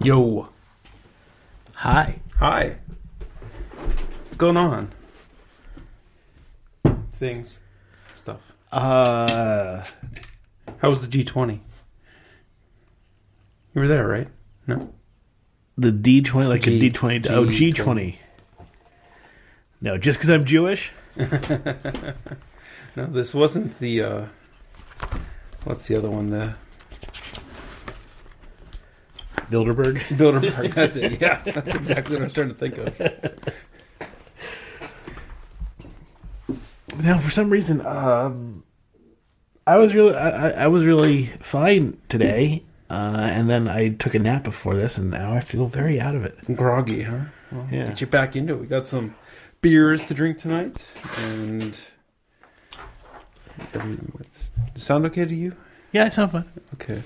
Yo. 0.00 0.48
Hi. 1.74 2.20
Hi. 2.38 2.76
What's 4.24 4.36
going 4.36 4.56
on? 4.56 4.90
Things. 7.12 7.58
Stuff. 8.14 8.40
Uh, 8.72 9.82
How 10.78 10.88
was 10.88 11.06
the 11.06 11.24
G20? 11.24 11.58
You 13.74 13.80
were 13.80 13.88
there, 13.88 14.06
right? 14.06 14.28
No? 14.66 14.92
the 15.76 15.90
D 15.92 16.20
twenty, 16.20 16.46
like 16.46 16.62
G- 16.62 16.76
a 16.76 16.80
D 16.80 16.90
twenty. 16.90 17.26
Oh, 17.30 17.46
G 17.46 17.72
G20. 17.72 17.74
twenty. 17.76 18.20
No, 19.80 19.96
just 19.96 20.18
because 20.18 20.30
I'm 20.30 20.44
Jewish. 20.44 20.92
No, 22.96 23.06
this 23.06 23.32
wasn't 23.32 23.78
the, 23.78 24.02
uh... 24.02 24.24
What's 25.62 25.86
the 25.86 25.94
other 25.94 26.10
one? 26.10 26.30
The 26.30 26.56
Bilderberg. 29.50 29.98
Bilderberg. 30.16 30.74
That's 30.74 30.96
it. 30.96 31.20
Yeah, 31.20 31.40
that's 31.44 31.74
exactly 31.74 32.14
what 32.16 32.22
I 32.22 32.24
was 32.24 32.32
trying 32.32 32.48
to 32.48 32.54
think 32.54 32.78
of. 32.78 33.00
Now, 37.02 37.18
for 37.18 37.30
some 37.30 37.50
reason, 37.50 37.84
um, 37.86 38.62
I 39.66 39.78
was 39.78 39.94
really, 39.94 40.14
I, 40.14 40.48
I- 40.50 40.64
I 40.64 40.66
was 40.66 40.84
really 40.84 41.24
fine 41.26 41.96
today, 42.08 42.64
uh, 42.90 43.18
and 43.30 43.48
then 43.48 43.68
I 43.68 43.90
took 43.90 44.14
a 44.14 44.18
nap 44.18 44.42
before 44.44 44.74
this, 44.76 44.98
and 44.98 45.10
now 45.10 45.32
I 45.32 45.40
feel 45.40 45.66
very 45.66 46.00
out 46.00 46.14
of 46.14 46.24
it. 46.24 46.36
Groggy, 46.56 47.02
huh? 47.02 47.20
Well, 47.52 47.66
Yeah. 47.70 47.86
Get 47.86 48.00
you 48.00 48.06
back 48.06 48.36
into 48.36 48.54
it. 48.54 48.60
We 48.60 48.66
got 48.66 48.86
some 48.86 49.14
beers 49.62 50.02
to 50.04 50.14
drink 50.14 50.38
tonight, 50.40 50.84
and 51.18 51.78
everything. 53.72 54.12
Does 54.74 54.82
it 54.82 54.84
sound 54.84 55.06
okay 55.06 55.24
to 55.24 55.34
you? 55.34 55.56
Yeah, 55.92 56.06
it 56.06 56.12
sounds 56.12 56.32
fun. 56.32 56.44
Okay. 56.74 57.02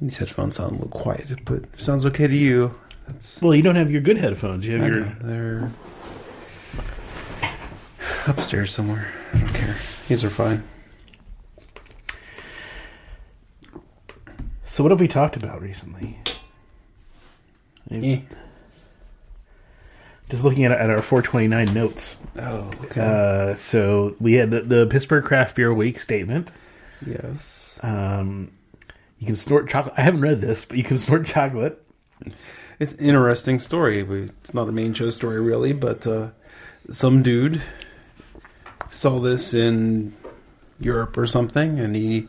These 0.00 0.16
headphones 0.18 0.56
sound 0.56 0.70
a 0.72 0.74
little 0.82 0.88
quiet, 0.88 1.44
but 1.44 1.64
if 1.64 1.74
it 1.74 1.80
sounds 1.82 2.06
okay 2.06 2.26
to 2.26 2.34
you. 2.36 2.74
That's 3.06 3.40
Well, 3.42 3.54
you 3.54 3.62
don't 3.62 3.76
have 3.76 3.90
your 3.90 4.00
good 4.00 4.16
headphones. 4.18 4.66
You 4.66 4.72
have 4.78 4.82
I 4.82 4.86
your. 4.86 5.00
know, 5.00 5.14
they're 5.22 5.70
upstairs 8.26 8.72
somewhere. 8.72 9.12
I 9.34 9.38
don't 9.38 9.52
care. 9.52 9.76
These 10.08 10.24
are 10.24 10.30
fine. 10.30 10.62
So, 14.64 14.82
what 14.84 14.90
have 14.90 15.00
we 15.00 15.08
talked 15.08 15.36
about 15.36 15.60
recently? 15.60 16.18
Eh. 17.90 18.20
Just 20.28 20.44
looking 20.44 20.64
at, 20.64 20.70
at 20.70 20.88
our 20.90 21.02
429 21.02 21.74
notes. 21.74 22.16
Oh, 22.38 22.70
okay. 22.84 23.00
Uh, 23.00 23.54
so 23.56 24.14
we 24.20 24.34
had 24.34 24.52
the, 24.52 24.60
the 24.60 24.86
Pittsburgh 24.86 25.24
Craft 25.24 25.56
Beer 25.56 25.74
Week 25.74 25.98
statement. 25.98 26.52
yes. 27.04 27.80
Um, 27.82 28.52
you 29.20 29.26
can 29.26 29.36
snort 29.36 29.68
chocolate. 29.68 29.94
I 29.96 30.00
haven't 30.00 30.22
read 30.22 30.40
this, 30.40 30.64
but 30.64 30.78
you 30.78 30.82
can 30.82 30.98
snort 30.98 31.26
chocolate. 31.26 31.80
It's 32.80 32.94
an 32.94 33.04
interesting 33.04 33.60
story. 33.60 34.00
It's 34.40 34.54
not 34.54 34.68
a 34.68 34.72
main 34.72 34.94
show 34.94 35.10
story, 35.10 35.40
really, 35.40 35.74
but 35.74 36.06
uh, 36.06 36.30
some 36.90 37.22
dude 37.22 37.62
saw 38.90 39.20
this 39.20 39.54
in 39.54 40.16
Europe 40.80 41.16
or 41.18 41.26
something, 41.26 41.78
and 41.78 41.94
he 41.94 42.26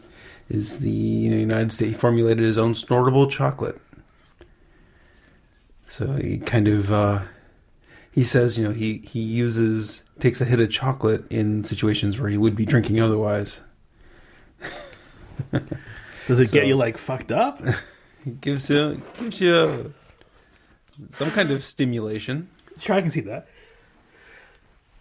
is 0.50 0.80
the 0.80 0.92
United 0.92 1.72
States. 1.72 1.94
He 1.94 1.97
formulated 1.97 2.44
his 2.44 2.58
own 2.58 2.75
snortable 2.75 3.28
chocolate. 3.28 3.80
So 5.88 6.14
he 6.14 6.38
kind 6.39 6.67
of 6.67 6.92
uh, 6.92 7.22
he 8.12 8.25
says, 8.25 8.58
you 8.58 8.66
know, 8.66 8.72
he 8.72 8.97
he 9.00 9.22
uses 9.22 10.03
takes 10.19 10.42
a 10.42 10.45
hit 10.45 10.59
of 10.59 10.69
chocolate 10.69 11.25
in 11.30 11.64
situations 11.64 12.19
where 12.19 12.30
he 12.30 12.38
would 12.38 12.56
be 12.56 12.66
drinking 12.66 13.00
otherwise. 13.00 13.62
Does 16.32 16.40
it 16.40 16.52
get 16.54 16.66
you 16.66 16.78
like 16.78 16.98
fucked 16.98 17.34
up? 17.34 17.62
He 18.24 18.32
gives 18.32 18.70
you 18.70 19.02
gives 19.20 19.42
you 19.42 19.94
some 21.10 21.30
kind 21.32 21.52
of 21.52 21.62
stimulation. 21.62 22.50
sure, 22.80 22.96
I 22.96 23.02
can 23.02 23.10
see 23.10 23.22
that. 23.22 23.48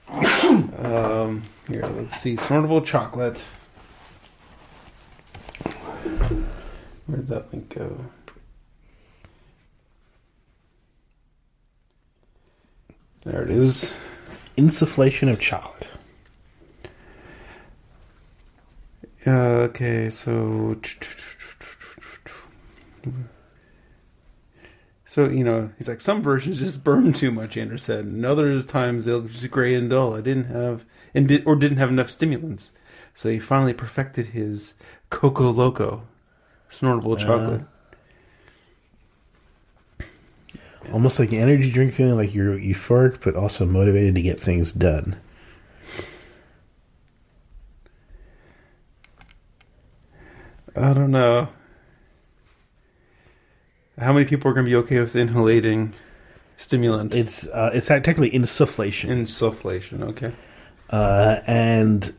Um, 0.08 1.42
here, 1.68 1.86
let's 1.86 2.16
see. 2.16 2.34
Snortable 2.34 2.80
chocolate. 2.80 3.38
Where'd 7.06 7.28
that 7.28 7.52
link 7.52 7.68
go? 7.74 8.06
There 13.24 13.42
it 13.42 13.50
is. 13.50 13.94
Insufflation 14.56 15.30
of 15.30 15.38
chocolate. 15.38 15.90
Uh, 19.26 19.68
okay, 19.68 20.10
so. 20.10 20.76
So, 25.04 25.28
you 25.28 25.42
know, 25.42 25.72
he's 25.76 25.88
like, 25.88 26.00
some 26.00 26.22
versions 26.22 26.60
just 26.60 26.84
burn 26.84 27.12
too 27.12 27.32
much, 27.32 27.56
Anders 27.56 27.82
said. 27.82 28.04
And 28.04 28.24
others 28.24 28.64
times 28.64 29.04
they'll 29.04 29.22
just 29.22 29.50
gray 29.50 29.74
and 29.74 29.90
dull. 29.90 30.14
I 30.14 30.20
didn't 30.20 30.44
have, 30.44 30.84
and 31.12 31.26
did, 31.26 31.44
or 31.44 31.56
didn't 31.56 31.78
have 31.78 31.88
enough 31.88 32.10
stimulants. 32.10 32.70
So 33.12 33.28
he 33.28 33.40
finally 33.40 33.74
perfected 33.74 34.26
his 34.26 34.74
Coco 35.10 35.52
Loko 35.52 36.02
snortable 36.70 37.16
chocolate. 37.16 37.62
Almost 40.92 41.18
like 41.18 41.32
an 41.32 41.40
energy 41.40 41.72
drink 41.72 41.92
feeling 41.92 42.16
like 42.16 42.32
you're 42.32 42.56
euphoric, 42.56 43.20
but 43.22 43.34
also 43.34 43.66
motivated 43.66 44.14
to 44.14 44.22
get 44.22 44.38
things 44.38 44.70
done. 44.70 45.16
I 50.76 50.92
don't 50.92 51.10
know. 51.10 51.48
How 53.98 54.12
many 54.12 54.24
people 54.24 54.50
are 54.50 54.54
going 54.54 54.64
to 54.64 54.70
be 54.70 54.76
okay 54.76 55.00
with 55.00 55.14
inhalating 55.14 55.92
stimulant? 56.56 57.14
It's 57.14 57.46
uh, 57.48 57.70
it's 57.74 57.88
technically 57.88 58.30
insufflation, 58.30 59.10
Insufflation, 59.10 60.02
okay. 60.10 60.32
uh, 60.88 61.40
and 61.46 62.12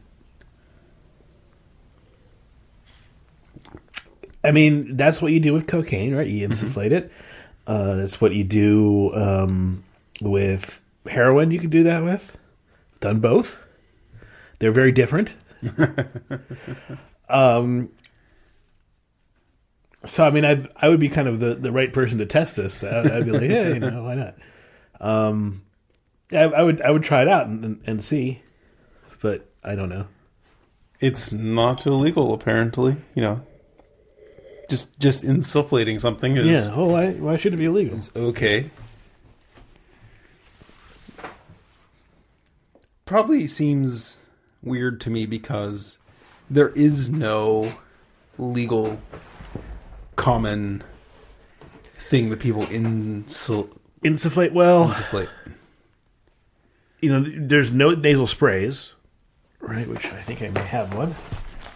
I 4.44 4.52
mean 4.52 4.96
that's 4.96 5.22
what 5.22 5.32
you 5.32 5.40
do 5.40 5.54
with 5.54 5.66
cocaine, 5.68 6.14
right? 6.14 6.28
You 6.28 6.48
insufflate 6.48 6.92
it. 6.92 7.12
Uh, 7.66 7.96
that's 7.96 8.20
what 8.20 8.34
you 8.34 8.44
do 8.44 9.14
um, 9.16 9.84
with 10.22 10.82
heroin. 11.08 11.52
You 11.52 11.60
can 11.60 11.70
do 11.70 11.84
that 11.84 12.04
with. 12.04 12.38
Done 13.00 13.20
both. 13.20 13.58
They're 14.60 14.72
very 14.72 14.92
different. 14.92 15.34
um. 17.30 17.90
So 20.08 20.26
I 20.26 20.32
mean, 20.32 20.46
I 20.46 20.68
I 20.76 20.90
would 20.90 21.00
be 21.00 21.10
kind 21.10 21.28
of 21.28 21.40
the, 21.40 21.56
the 21.56 21.72
right 21.72 21.94
person 21.94 22.18
to 22.20 22.26
test 22.26 22.58
this. 22.58 22.84
I'd, 22.84 23.12
I'd 23.12 23.26
be 23.26 23.32
like, 23.32 23.50
yeah, 23.50 23.68
you 23.70 23.80
know, 23.80 24.04
why 24.04 24.16
not? 24.16 24.36
Um, 25.00 25.64
yeah, 26.32 26.46
I, 26.46 26.60
I 26.60 26.64
would 26.64 26.82
I 26.82 26.92
would 26.92 27.04
try 27.04 27.22
it 27.22 27.28
out 27.28 27.48
and, 27.48 27.64
and, 27.64 27.82
and 27.86 28.04
see, 28.04 28.42
but 29.22 29.50
I 29.64 29.76
don't 29.76 29.90
know. 29.90 30.08
It's 31.00 31.34
not 31.34 31.86
illegal, 31.86 32.34
apparently. 32.34 32.98
You 33.16 33.22
know, 33.22 33.42
just 34.70 35.00
just 35.00 35.24
insufflating 35.24 36.00
something 36.00 36.38
is 36.38 36.48
Yeah. 36.48 36.74
Oh, 36.74 36.86
why 36.86 37.12
why 37.12 37.38
should 37.38 37.54
it 37.54 37.58
be 37.58 37.66
illegal? 37.66 37.96
It's 37.96 38.16
okay. 38.16 38.70
Probably 43.06 43.46
seems 43.46 44.18
weird 44.64 45.02
to 45.02 45.10
me 45.10 45.26
because 45.26 46.00
there 46.50 46.70
is 46.70 47.10
no 47.10 47.74
legal 48.38 49.00
common 50.22 50.84
thing 52.10 52.30
that 52.30 52.40
people 52.40 52.64
insul- 52.68 53.70
Insufflate. 54.04 54.52
Well, 54.52 54.88
insufflate. 54.90 55.30
you 57.02 57.10
know, 57.12 57.26
there's 57.48 57.72
no 57.74 57.92
nasal 57.92 58.28
sprays, 58.28 58.94
right? 59.60 59.88
Which 59.88 60.06
I 60.06 60.22
think 60.22 60.42
I 60.44 60.50
may 60.50 60.62
have 60.68 60.94
one. 60.94 61.16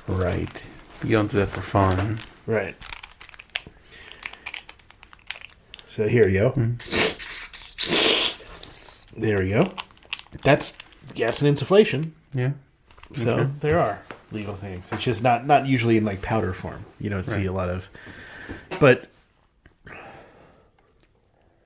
Right. 0.07 0.65
You 1.03 1.11
don't 1.11 1.31
do 1.31 1.37
that 1.37 1.47
for 1.49 1.61
fun. 1.61 2.19
Right. 2.45 2.75
So 5.87 6.07
here 6.07 6.27
you 6.27 6.39
go. 6.39 6.49
Hmm. 6.51 6.73
There 9.19 9.39
we 9.39 9.49
go. 9.49 9.71
That's 10.43 10.77
gas 11.13 11.41
and 11.41 11.55
insufflation. 11.57 12.11
Yeah. 12.33 12.51
So 13.13 13.31
Okay. 13.39 13.51
there 13.61 13.79
are 13.79 14.01
legal 14.31 14.55
things. 14.55 14.91
It's 14.91 15.03
just 15.03 15.23
not 15.23 15.45
not 15.47 15.65
usually 15.67 15.97
in 15.97 16.03
like 16.05 16.21
powder 16.21 16.53
form. 16.53 16.85
You 16.99 17.09
don't 17.09 17.23
see 17.25 17.45
a 17.45 17.51
lot 17.53 17.69
of, 17.69 17.87
but 18.79 19.09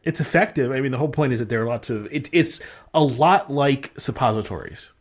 it's 0.03 0.19
effective. 0.19 0.71
I 0.71 0.81
mean, 0.81 0.91
the 0.91 0.97
whole 0.97 1.09
point 1.09 1.33
is 1.33 1.39
that 1.39 1.49
there 1.49 1.61
are 1.61 1.67
lots 1.67 1.89
of. 1.89 2.11
It, 2.11 2.29
it's 2.31 2.61
a 2.93 3.03
lot 3.03 3.51
like 3.51 3.91
suppositories. 3.99 4.91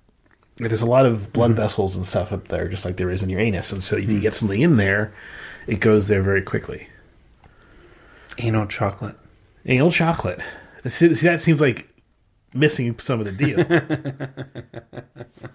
There's 0.56 0.82
a 0.82 0.86
lot 0.86 1.06
of 1.06 1.32
blood 1.32 1.52
mm-hmm. 1.52 1.60
vessels 1.60 1.96
and 1.96 2.04
stuff 2.04 2.32
up 2.32 2.48
there, 2.48 2.68
just 2.68 2.84
like 2.84 2.96
there 2.96 3.10
is 3.10 3.22
in 3.22 3.28
your 3.28 3.40
anus. 3.40 3.70
And 3.70 3.82
so 3.82 3.96
if 3.96 4.08
you 4.08 4.18
mm. 4.18 4.22
get 4.22 4.34
something 4.34 4.60
in 4.60 4.76
there, 4.76 5.14
it 5.68 5.78
goes 5.78 6.08
there 6.08 6.20
very 6.20 6.42
quickly. 6.42 6.88
Anal 8.38 8.66
chocolate. 8.66 9.16
Anal 9.66 9.92
chocolate. 9.92 10.40
See, 10.86 11.14
see, 11.14 11.26
that 11.28 11.42
seems 11.42 11.60
like 11.60 11.88
missing 12.54 12.98
some 12.98 13.20
of 13.20 13.26
the 13.26 13.32
deal. 13.32 13.58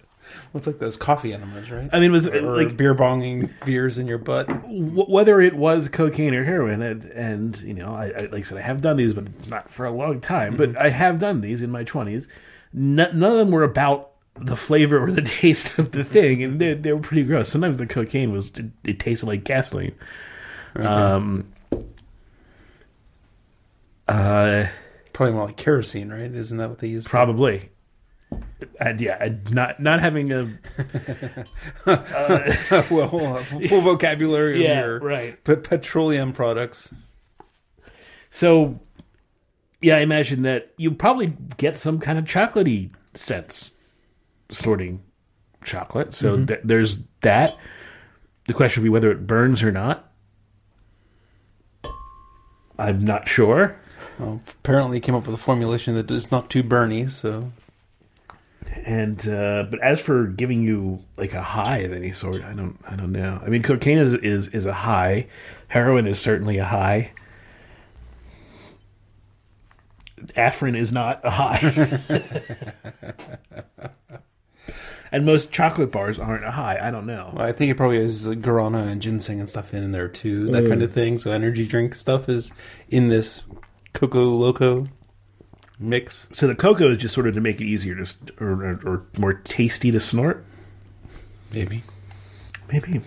What's 0.52 0.66
like 0.66 0.78
those 0.78 0.96
coffee 0.96 1.32
enemas, 1.34 1.70
right? 1.70 1.88
I 1.92 2.00
mean, 2.00 2.12
was 2.12 2.26
it 2.26 2.42
or 2.42 2.56
like 2.56 2.76
beer 2.76 2.94
bonging 2.94 3.50
beers 3.64 3.98
in 3.98 4.06
your 4.06 4.18
butt. 4.18 4.46
w- 4.46 5.04
whether 5.04 5.40
it 5.40 5.54
was 5.54 5.88
cocaine 5.88 6.34
or 6.34 6.44
heroin, 6.44 6.82
and, 6.82 7.04
and 7.04 7.60
you 7.62 7.74
know, 7.74 7.88
I, 7.88 8.06
I 8.06 8.22
like 8.26 8.34
I 8.34 8.40
said, 8.40 8.58
I 8.58 8.62
have 8.62 8.80
done 8.80 8.96
these, 8.96 9.12
but 9.14 9.48
not 9.48 9.70
for 9.70 9.86
a 9.86 9.90
long 9.90 10.20
time. 10.20 10.56
But 10.56 10.80
I 10.80 10.88
have 10.90 11.18
done 11.20 11.40
these 11.40 11.62
in 11.62 11.70
my 11.70 11.84
twenties. 11.84 12.28
None, 12.72 13.18
none 13.18 13.32
of 13.32 13.38
them 13.38 13.50
were 13.50 13.62
about 13.64 14.10
the 14.36 14.56
flavor 14.56 14.98
or 15.02 15.12
the 15.12 15.22
taste 15.40 15.78
of 15.78 15.92
the 15.92 16.04
thing, 16.04 16.42
and 16.42 16.60
they 16.60 16.74
they 16.74 16.92
were 16.92 17.00
pretty 17.00 17.22
gross. 17.24 17.48
Sometimes 17.48 17.78
the 17.78 17.86
cocaine 17.86 18.32
was 18.32 18.50
it, 18.58 18.66
it 18.84 18.98
tasted 19.00 19.26
like 19.26 19.44
gasoline. 19.44 19.94
Um. 20.76 21.52
Uh, 24.08 24.66
Probably 25.12 25.34
more 25.34 25.46
like 25.46 25.56
kerosene, 25.56 26.10
right? 26.10 26.32
Isn't 26.34 26.58
that 26.58 26.68
what 26.68 26.78
they 26.80 26.88
use? 26.88 27.06
probably. 27.06 27.70
And 28.80 29.00
yeah, 29.00 29.16
and 29.20 29.52
not 29.52 29.80
not 29.80 30.00
having 30.00 30.32
a 30.32 30.42
uh, 31.86 32.82
well, 32.90 33.36
uh, 33.36 33.42
full 33.68 33.80
vocabulary 33.80 34.62
Yeah, 34.64 34.80
of 34.80 34.86
your 34.86 34.98
right. 35.00 35.44
pe- 35.44 35.56
petroleum 35.56 36.32
products. 36.32 36.92
So, 38.30 38.80
yeah, 39.80 39.96
I 39.96 40.00
imagine 40.00 40.42
that 40.42 40.72
you 40.76 40.90
probably 40.90 41.36
get 41.56 41.76
some 41.76 42.00
kind 42.00 42.18
of 42.18 42.24
chocolatey 42.24 42.90
sense 43.14 43.74
snorting 44.50 45.02
chocolate. 45.64 46.14
So 46.14 46.36
mm-hmm. 46.36 46.46
th- 46.46 46.60
there's 46.64 47.04
that. 47.20 47.56
The 48.46 48.52
question 48.52 48.82
would 48.82 48.86
be 48.86 48.90
whether 48.90 49.10
it 49.10 49.26
burns 49.26 49.62
or 49.62 49.72
not. 49.72 50.10
I'm 52.78 53.04
not 53.04 53.28
sure. 53.28 53.76
Well, 54.18 54.40
apparently, 54.46 55.00
came 55.00 55.14
up 55.14 55.26
with 55.26 55.34
a 55.34 55.38
formulation 55.38 55.94
that 55.94 56.10
is 56.10 56.30
not 56.30 56.50
too 56.50 56.62
burny. 56.62 57.08
So 57.08 57.52
And 58.86 59.26
uh, 59.28 59.66
but 59.70 59.80
as 59.80 60.00
for 60.00 60.26
giving 60.26 60.62
you 60.62 61.02
like 61.16 61.32
a 61.32 61.42
high 61.42 61.78
of 61.78 61.92
any 61.92 62.12
sort, 62.12 62.42
I 62.42 62.54
don't 62.54 62.78
I 62.86 62.96
don't 62.96 63.12
know. 63.12 63.40
I 63.44 63.48
mean, 63.48 63.62
cocaine 63.62 63.98
is 63.98 64.14
is 64.14 64.48
is 64.48 64.66
a 64.66 64.72
high. 64.72 65.28
Heroin 65.68 66.06
is 66.06 66.20
certainly 66.20 66.58
a 66.58 66.64
high. 66.64 67.12
Afrin 70.36 70.76
is 70.76 70.92
not 70.92 71.20
a 71.24 71.30
high. 71.30 72.00
and 75.12 75.24
most 75.24 75.52
chocolate 75.52 75.92
bars 75.92 76.18
aren't 76.18 76.44
a 76.44 76.50
high. 76.50 76.78
I 76.80 76.90
don't 76.90 77.06
know. 77.06 77.34
I 77.36 77.52
think 77.52 77.70
it 77.70 77.76
probably 77.76 78.00
has 78.00 78.26
guarana 78.26 78.88
and 78.88 79.00
ginseng 79.00 79.38
and 79.38 79.48
stuff 79.48 79.72
in 79.74 79.92
there 79.92 80.08
too, 80.08 80.50
that 80.50 80.68
kind 80.68 80.82
of 80.82 80.92
thing. 80.92 81.18
So 81.18 81.30
energy 81.30 81.66
drink 81.66 81.94
stuff 81.94 82.28
is 82.28 82.50
in 82.88 83.08
this 83.08 83.42
Coco 83.92 84.38
Loko 84.38 84.88
mix. 85.84 86.26
So 86.32 86.46
the 86.46 86.54
cocoa 86.54 86.90
is 86.90 86.98
just 86.98 87.14
sort 87.14 87.26
of 87.26 87.34
to 87.34 87.40
make 87.40 87.60
it 87.60 87.66
easier 87.66 87.94
to 87.94 88.16
or, 88.40 88.52
or, 88.52 88.80
or 88.84 89.06
more 89.18 89.34
tasty 89.34 89.90
to 89.90 90.00
snort. 90.00 90.44
Maybe. 91.52 91.84
Maybe. 92.72 93.00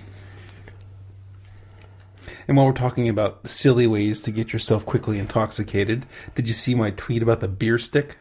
And 2.48 2.56
while 2.56 2.66
we're 2.66 2.74
talking 2.74 3.10
about 3.10 3.48
silly 3.48 3.88
ways 3.88 4.22
to 4.22 4.32
get 4.32 4.54
yourself 4.54 4.86
quickly 4.86 5.20
intoxicated, 5.20 6.06
did 6.36 6.48
you 6.48 6.54
see 6.54 6.76
my 6.76 6.92
tweet 6.92 7.22
about 7.22 7.42
the 7.42 7.48
beer 7.48 7.78
stick? 7.78 8.18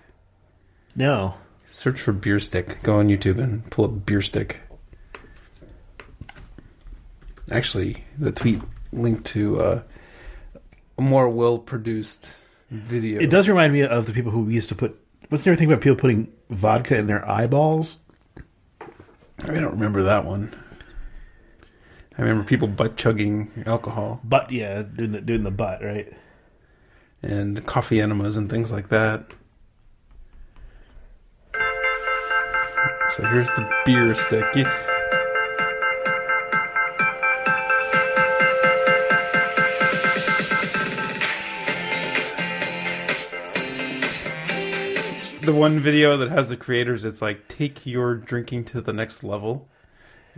No. 0.96 1.34
Search 1.70 2.00
for 2.00 2.12
beer 2.12 2.40
stick. 2.40 2.82
Go 2.82 2.96
on 2.98 3.08
YouTube 3.08 3.38
and 3.38 3.68
pull 3.70 3.84
up 3.84 4.06
beer 4.06 4.22
stick. 4.22 4.60
Actually, 7.50 8.04
the 8.18 8.32
tweet 8.32 8.60
linked 8.92 9.26
to 9.26 9.60
uh, 9.60 9.82
a 10.98 11.02
more 11.02 11.28
well 11.28 11.58
produced 11.58 12.34
video. 12.70 13.20
It 13.20 13.30
does 13.30 13.48
remind 13.48 13.72
me 13.72 13.82
of 13.82 14.06
the 14.06 14.12
people 14.12 14.30
who 14.32 14.48
used 14.48 14.68
to 14.70 14.74
put. 14.74 14.98
What's 15.28 15.44
the 15.44 15.50
other 15.50 15.56
thing 15.58 15.70
about 15.70 15.82
people 15.82 15.96
putting 15.96 16.32
vodka 16.50 16.96
in 16.96 17.06
their 17.06 17.28
eyeballs? 17.28 17.98
I 18.80 19.46
don't 19.46 19.72
remember 19.72 20.02
that 20.04 20.24
one. 20.24 20.54
I 22.18 22.22
remember 22.22 22.44
people 22.44 22.66
butt 22.68 22.96
chugging 22.96 23.50
alcohol 23.66 24.20
But 24.24 24.50
yeah, 24.50 24.82
doing 24.82 25.12
the 25.12 25.20
doing 25.20 25.42
the 25.42 25.50
butt 25.50 25.82
right. 25.82 26.10
and 27.22 27.64
coffee 27.66 28.00
enemas 28.00 28.36
and 28.38 28.48
things 28.48 28.72
like 28.72 28.88
that. 28.88 29.34
So 33.10 33.24
here's 33.26 33.50
the 33.52 33.70
beer 33.84 34.14
stick. 34.14 34.44
You- 34.54 34.64
The 45.46 45.54
one 45.54 45.78
video 45.78 46.16
that 46.18 46.30
has 46.30 46.48
the 46.48 46.56
creators, 46.56 47.04
it's 47.04 47.22
like 47.22 47.48
take 47.48 47.86
your 47.86 48.14
drinking 48.16 48.64
to 48.66 48.80
the 48.80 48.92
next 48.92 49.22
level. 49.24 49.68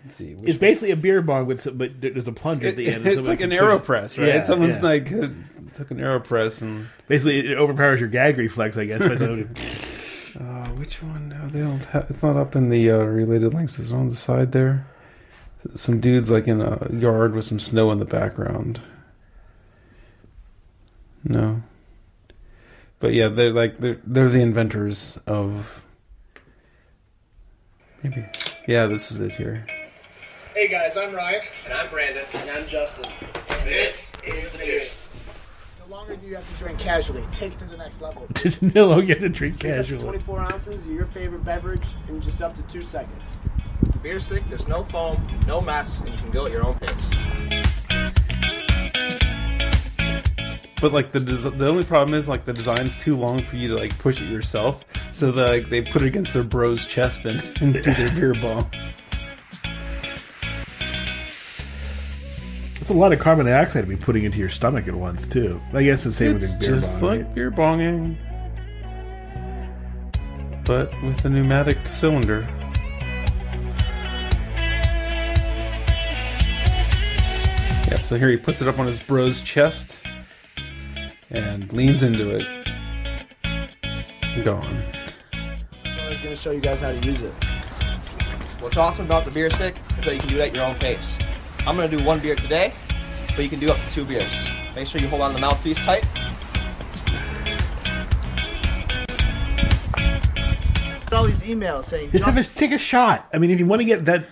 Let's 0.05 0.17
see. 0.17 0.35
which 0.35 0.49
It's 0.51 0.59
basically 0.59 0.91
a 0.93 0.97
beer 0.97 1.23
bong, 1.23 1.47
with 1.47 1.61
some, 1.63 1.77
but 1.77 2.01
there's 2.01 2.29
a 2.29 2.33
plunger 2.33 2.69
at 2.69 2.77
the 2.77 2.87
end. 2.87 3.07
and 3.07 3.19
it's 3.19 3.27
like 3.27 3.41
an 3.41 3.51
aeropress, 3.51 4.17
right? 4.19 4.29
Yeah, 4.29 4.43
Someone's 4.45 4.77
yeah. 4.77 4.83
like 4.83 5.13
uh, 5.13 5.29
took 5.75 5.91
an 5.91 5.99
aeropress 5.99 6.63
and 6.63 6.89
Basically, 7.09 7.39
it 7.39 7.59
overpowers 7.59 7.99
your 8.01 8.09
gag 8.09 8.39
reflex, 8.39 8.77
I 8.77 8.85
guess. 8.85 9.01
by 9.01 9.15
uh, 10.45 10.69
which 10.75 11.03
one? 11.03 11.31
No, 11.31 11.49
they 11.49 11.61
don't 11.61 11.85
have. 11.87 12.07
It's 12.11 12.23
not 12.23 12.37
up 12.37 12.55
in 12.55 12.69
the 12.71 12.91
uh, 12.91 12.99
related 12.99 13.55
links. 13.55 13.79
It's 13.79 13.91
on 13.91 14.09
the 14.11 14.17
side 14.17 14.53
there. 14.53 14.87
Some 15.75 16.01
dudes 16.01 16.31
like 16.31 16.47
in 16.47 16.61
a 16.61 16.89
yard 16.93 17.35
with 17.35 17.45
some 17.45 17.59
snow 17.59 17.91
in 17.91 17.99
the 17.99 18.05
background. 18.05 18.81
No. 21.25 21.63
But 23.01 23.15
yeah, 23.15 23.29
they're 23.29 23.53
like 23.53 23.79
they're 23.79 24.01
they're 24.05 24.29
the 24.29 24.41
inventors 24.41 25.19
of. 25.27 25.85
Maybe. 28.03 28.25
Yeah, 28.67 28.87
this 28.87 29.11
is 29.11 29.21
it 29.21 29.33
here. 29.33 29.67
Hey 30.55 30.69
guys, 30.69 30.97
I'm 30.97 31.15
Ryan. 31.15 31.41
And 31.65 31.75
I'm 31.75 31.89
Brandon. 31.91 32.25
And 32.35 32.51
I'm 32.51 32.67
Justin. 32.67 33.13
And 33.49 33.63
this 33.63 34.13
is 34.25 34.53
the 34.53 34.59
Beer 34.59 34.83
No 35.81 35.95
longer 35.97 36.17
do 36.17 36.27
you 36.27 36.35
have 36.35 36.49
to 36.53 36.59
drink 36.59 36.79
casually. 36.79 37.25
Take 37.31 37.53
it 37.53 37.59
to 37.61 37.65
the 37.67 37.77
next 37.77 38.01
level. 38.01 38.27
no, 38.75 38.99
you 38.99 39.09
have 39.09 39.19
to 39.21 39.29
drink 39.29 39.59
Drink 39.59 39.79
up 39.79 39.87
to 39.87 39.93
casually. 39.93 40.03
24 40.03 40.41
ounces 40.41 40.83
of 40.85 40.91
your 40.91 41.07
favorite 41.07 41.45
beverage 41.45 41.87
in 42.09 42.21
just 42.21 42.43
up 42.43 42.57
to 42.57 42.63
two 42.63 42.83
seconds. 42.83 43.25
The 43.83 43.99
beer 43.99 44.21
stick, 44.21 44.43
there's 44.49 44.69
no 44.69 44.85
foam, 44.85 45.15
no 45.47 45.61
mess, 45.61 46.01
and 46.01 46.11
you 46.11 46.17
can 46.17 46.31
go 46.31 46.47
at 46.47 46.53
your 46.53 46.67
own 46.67 46.75
pace. 46.79 47.68
But 50.81 50.93
like 50.93 51.11
the 51.11 51.21
des- 51.21 51.51
the 51.51 51.67
only 51.69 51.83
problem 51.85 52.15
is 52.15 52.29
like 52.29 52.45
the 52.45 52.53
design's 52.53 52.97
too 52.97 53.17
long 53.17 53.43
for 53.43 53.57
you 53.57 53.69
to 53.69 53.75
like 53.75 53.99
push 53.99 54.21
it 54.21 54.29
yourself. 54.31 54.85
So 55.13 55.33
the, 55.33 55.47
like 55.47 55.69
they 55.71 55.83
put 55.83 56.03
it 56.03 56.07
against 56.07 56.35
their 56.35 56.45
bro's 56.45 56.87
chest 56.87 57.25
and, 57.25 57.43
and 57.61 57.75
do 57.75 57.81
their 57.95 58.11
beer 58.15 58.35
bong. 58.35 58.71
It's 62.81 62.91
a 62.91 62.95
lot 62.95 63.13
of 63.13 63.19
carbon 63.19 63.45
dioxide 63.47 63.83
to 63.83 63.89
be 63.89 63.97
putting 63.97 64.25
into 64.25 64.39
your 64.39 64.49
stomach 64.49 64.89
at 64.89 64.95
once, 64.95 65.29
too. 65.29 65.61
I 65.75 65.83
guess 65.83 66.05
the 66.05 66.13
same 66.13 66.37
It's 66.37 66.53
with 66.53 66.61
beer 66.61 66.71
just 66.77 67.01
bong. 67.01 67.11
like 67.11 67.27
right? 67.27 67.35
beer 67.35 67.51
bonging, 67.51 68.17
but 70.65 70.91
with 71.03 71.23
a 71.25 71.29
pneumatic 71.29 71.77
cylinder. 71.89 72.49
Yep. 77.91 78.05
So 78.05 78.17
here 78.17 78.29
he 78.31 78.37
puts 78.37 78.63
it 78.63 78.69
up 78.69 78.79
on 78.79 78.87
his 78.87 78.99
bro's 78.99 79.43
chest 79.43 79.99
and 81.31 81.73
leans 81.73 82.03
into 82.03 82.37
it. 82.37 82.45
Gone. 84.45 84.83
I 85.85 86.09
was 86.09 86.21
going 86.21 86.35
to 86.35 86.37
show 86.37 86.51
you 86.53 86.61
guys 86.61 86.81
how 86.81 86.93
to 86.93 87.09
use 87.09 87.23
it. 87.23 87.35
What's 88.61 88.77
awesome 88.77 89.07
about 89.07 89.25
the 89.25 89.31
beer 89.31 89.51
stick 89.51 89.77
is 89.99 90.05
that 90.05 90.15
you 90.15 90.21
can 90.21 90.29
do 90.29 90.37
it 90.41 90.49
at 90.49 90.55
your 90.55 90.65
own 90.65 90.75
pace. 90.77 91.17
I'm 91.61 91.77
gonna 91.77 91.89
do 91.89 92.03
one 92.03 92.19
beer 92.19 92.35
today, 92.35 92.73
but 93.37 93.43
you 93.43 93.49
can 93.49 93.61
do 93.61 93.71
up 93.71 93.79
to 93.79 93.91
two 93.91 94.05
beers. 94.05 94.49
Make 94.75 94.89
sure 94.89 95.01
you 95.01 95.07
hold 95.07 95.23
on 95.23 95.33
the 95.33 95.39
mouthpiece 95.39 95.79
tight. 95.79 96.05
All 101.13 101.25
these 101.25 101.43
emails 101.43 101.85
saying, 101.85 102.11
Just 102.11 102.25
have 102.25 102.37
a, 102.37 102.43
take 102.43 102.73
a 102.73 102.79
shot. 102.79 103.29
I 103.33 103.39
mean, 103.39 103.51
if 103.51 103.59
you 103.59 103.67
want 103.67 103.81
to 103.81 103.85
get 103.85 104.05
that 104.07 104.25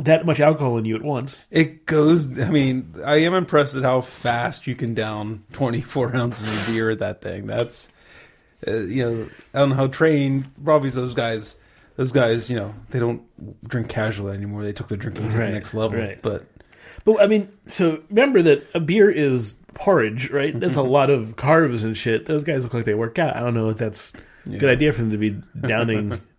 that 0.00 0.26
much 0.26 0.40
alcohol 0.40 0.76
in 0.78 0.84
you 0.84 0.94
at 0.96 1.02
once, 1.02 1.46
It 1.50 1.86
goes. 1.86 2.38
I 2.38 2.50
mean, 2.50 2.94
I 3.04 3.16
am 3.16 3.34
impressed 3.34 3.74
at 3.76 3.82
how 3.82 4.00
fast 4.02 4.66
you 4.66 4.74
can 4.74 4.94
down 4.94 5.44
24 5.52 6.14
ounces 6.16 6.46
of 6.54 6.66
beer 6.66 6.90
at 6.90 6.98
that 6.98 7.22
thing. 7.22 7.46
That's, 7.46 7.88
uh, 8.66 8.72
you 8.76 9.02
know, 9.04 9.28
I 9.54 9.58
don't 9.60 9.70
know 9.70 9.74
how 9.76 9.86
trained. 9.86 10.50
Probably 10.62 10.90
those 10.90 11.14
guys. 11.14 11.56
Those 11.96 12.12
guys, 12.12 12.50
you 12.50 12.56
know, 12.56 12.74
they 12.90 12.98
don't 12.98 13.22
drink 13.66 13.88
casually 13.88 14.34
anymore. 14.36 14.62
They 14.64 14.74
took 14.74 14.88
their 14.88 14.98
drinking 14.98 15.30
to 15.30 15.36
Right, 15.38 15.46
the 15.46 15.52
next 15.52 15.72
level. 15.72 15.98
right. 15.98 16.20
But 16.20 16.44
But 17.06 17.22
I 17.22 17.26
mean, 17.26 17.48
so 17.66 18.02
remember 18.10 18.42
that 18.42 18.64
a 18.74 18.80
beer 18.80 19.10
is 19.10 19.54
porridge, 19.72 20.30
right? 20.30 20.58
That's 20.60 20.76
a 20.76 20.82
lot 20.82 21.08
of 21.08 21.36
carbs 21.36 21.84
and 21.84 21.96
shit. 21.96 22.26
Those 22.26 22.44
guys 22.44 22.64
look 22.64 22.74
like 22.74 22.84
they 22.84 22.94
work 22.94 23.18
out. 23.18 23.34
I 23.34 23.40
don't 23.40 23.54
know 23.54 23.70
if 23.70 23.78
that's 23.78 24.12
a 24.44 24.58
good 24.58 24.68
idea 24.68 24.92
for 24.92 25.00
them 25.00 25.10
to 25.12 25.16
be 25.16 25.40
downing. 25.66 26.20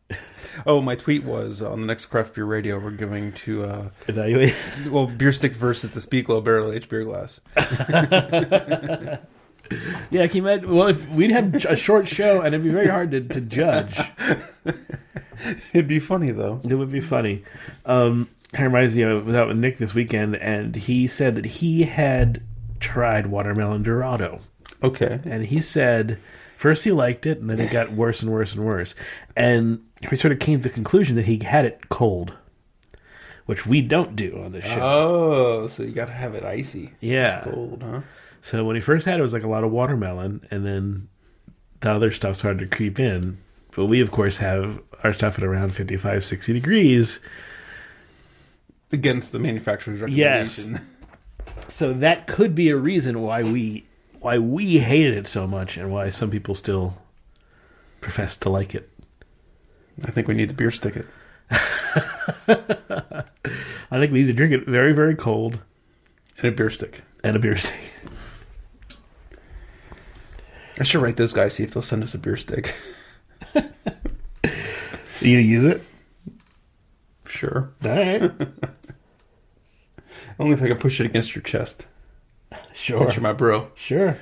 oh, 0.65 0.81
my 0.81 0.95
tweet 0.95 1.23
was 1.23 1.61
on 1.61 1.81
the 1.81 1.87
next 1.87 2.05
craft 2.07 2.33
beer 2.35 2.45
radio. 2.45 2.79
We're 2.79 2.91
going 2.91 3.33
to 3.33 3.63
uh, 3.63 3.89
evaluate. 4.07 4.55
well, 4.89 5.07
beer 5.07 5.33
stick 5.33 5.53
versus 5.53 5.91
the 5.91 5.99
Spiegelau 5.99 6.43
Barrel 6.43 6.71
Aged 6.71 6.89
beer 6.89 7.03
glass. 7.03 7.41
Yeah, 10.09 10.25
can 10.27 10.37
you 10.37 10.47
imagine? 10.47 10.73
Well, 10.73 10.87
if 10.87 11.09
we'd 11.09 11.31
have 11.31 11.53
a 11.65 11.75
short 11.75 12.07
show, 12.07 12.39
and 12.39 12.55
it'd 12.55 12.63
be 12.63 12.69
very 12.71 12.87
hard 12.87 13.11
to, 13.11 13.19
to 13.19 13.41
judge. 13.41 13.99
It'd 15.73 15.89
be 15.89 15.99
funny 15.99 16.31
though. 16.31 16.61
It 16.63 16.73
would 16.75 16.89
be 16.91 17.01
funny. 17.01 17.43
Um, 17.85 18.29
I 18.57 18.63
reminds 18.63 18.95
me, 18.95 19.03
I 19.03 19.13
was 19.13 19.35
out 19.35 19.49
with 19.49 19.57
Nick 19.57 19.77
this 19.77 19.93
weekend, 19.93 20.37
and 20.37 20.73
he 20.75 21.05
said 21.07 21.35
that 21.35 21.45
he 21.45 21.83
had 21.83 22.41
tried 22.79 23.27
watermelon 23.27 23.83
Dorado, 23.83 24.39
Okay. 24.81 25.19
and 25.25 25.45
he 25.45 25.59
said 25.59 26.17
first 26.55 26.85
he 26.85 26.91
liked 26.91 27.25
it, 27.25 27.39
and 27.39 27.49
then 27.49 27.59
it 27.59 27.69
got 27.69 27.91
worse 27.91 28.23
and 28.23 28.31
worse 28.31 28.55
and 28.55 28.65
worse, 28.65 28.95
and 29.35 29.81
he 30.09 30.15
sort 30.15 30.31
of 30.31 30.39
came 30.39 30.59
to 30.59 30.63
the 30.63 30.73
conclusion 30.73 31.15
that 31.15 31.25
he 31.25 31.39
had 31.39 31.65
it 31.65 31.89
cold, 31.89 32.33
which 33.45 33.65
we 33.65 33.81
don't 33.81 34.15
do 34.15 34.41
on 34.43 34.51
this 34.51 34.65
show. 34.65 34.79
Oh, 34.81 35.67
so 35.67 35.83
you 35.83 35.91
got 35.91 36.05
to 36.05 36.13
have 36.13 36.35
it 36.35 36.43
icy. 36.43 36.91
Yeah. 36.99 37.37
It's 37.39 37.47
cold, 37.53 37.83
huh? 37.83 38.01
So 38.41 38.63
when 38.63 38.75
he 38.75 38.81
first 38.81 39.05
had 39.05 39.15
it, 39.15 39.19
it 39.19 39.21
was 39.23 39.33
like 39.33 39.43
a 39.43 39.47
lot 39.47 39.63
of 39.63 39.71
watermelon, 39.71 40.45
and 40.51 40.65
then 40.65 41.07
the 41.81 41.91
other 41.91 42.11
stuff 42.11 42.35
started 42.37 42.59
to 42.69 42.75
creep 42.75 42.99
in. 42.99 43.37
But 43.75 43.85
we, 43.85 44.01
of 44.01 44.11
course, 44.11 44.37
have 44.37 44.79
our 45.03 45.13
stuff 45.13 45.37
at 45.37 45.43
around 45.43 45.75
55, 45.75 46.23
60 46.25 46.53
degrees. 46.53 47.19
Against 48.91 49.31
the 49.33 49.39
manufacturer's 49.39 49.99
Yes. 50.09 50.57
recommendation. 50.59 50.93
So 51.69 51.91
that 51.91 52.27
could 52.27 52.55
be 52.55 52.69
a 52.69 52.77
reason 52.77 53.21
why 53.21 53.41
we 53.43 53.85
why 54.19 54.37
we 54.37 54.77
hated 54.79 55.17
it 55.17 55.27
so 55.27 55.47
much, 55.47 55.75
and 55.75 55.91
why 55.91 56.09
some 56.09 56.29
people 56.29 56.55
still 56.55 56.95
profess 57.99 58.37
to 58.37 58.49
like 58.49 58.73
it. 58.75 58.89
I 60.05 60.11
think 60.11 60.27
we 60.27 60.35
need 60.35 60.49
the 60.49 60.53
beer 60.53 60.71
stick 60.71 60.95
it. 60.95 61.07
I 63.89 63.99
think 63.99 64.11
we 64.11 64.19
need 64.21 64.27
to 64.27 64.33
drink 64.33 64.53
it 64.53 64.67
very, 64.67 64.93
very 64.93 65.15
cold 65.15 65.59
And 66.37 66.47
a 66.47 66.51
beer 66.51 66.69
stick. 66.69 67.01
and 67.23 67.35
a 67.35 67.39
beer 67.39 67.55
stick. 67.55 67.91
I 70.79 70.83
should 70.83 71.01
write 71.01 71.17
those 71.17 71.33
guys, 71.33 71.55
see 71.55 71.63
if 71.63 71.73
they'll 71.73 71.81
send 71.81 72.03
us 72.03 72.13
a 72.13 72.19
beer 72.19 72.37
stick. 72.37 72.75
You 75.19 75.37
gonna 75.37 75.47
use 75.47 75.65
it? 75.65 75.81
Sure. 77.27 77.71
All 77.83 77.89
right, 77.89 78.31
Only 80.39 80.53
if 80.53 80.61
I 80.61 80.67
can 80.67 80.77
push 80.77 80.99
it 80.99 81.07
against 81.07 81.33
your 81.35 81.41
chest. 81.41 81.87
sure, 82.73 82.99
Since 82.99 83.15
you're 83.15 83.23
my 83.23 83.33
bro. 83.33 83.71
sure. 83.73 84.17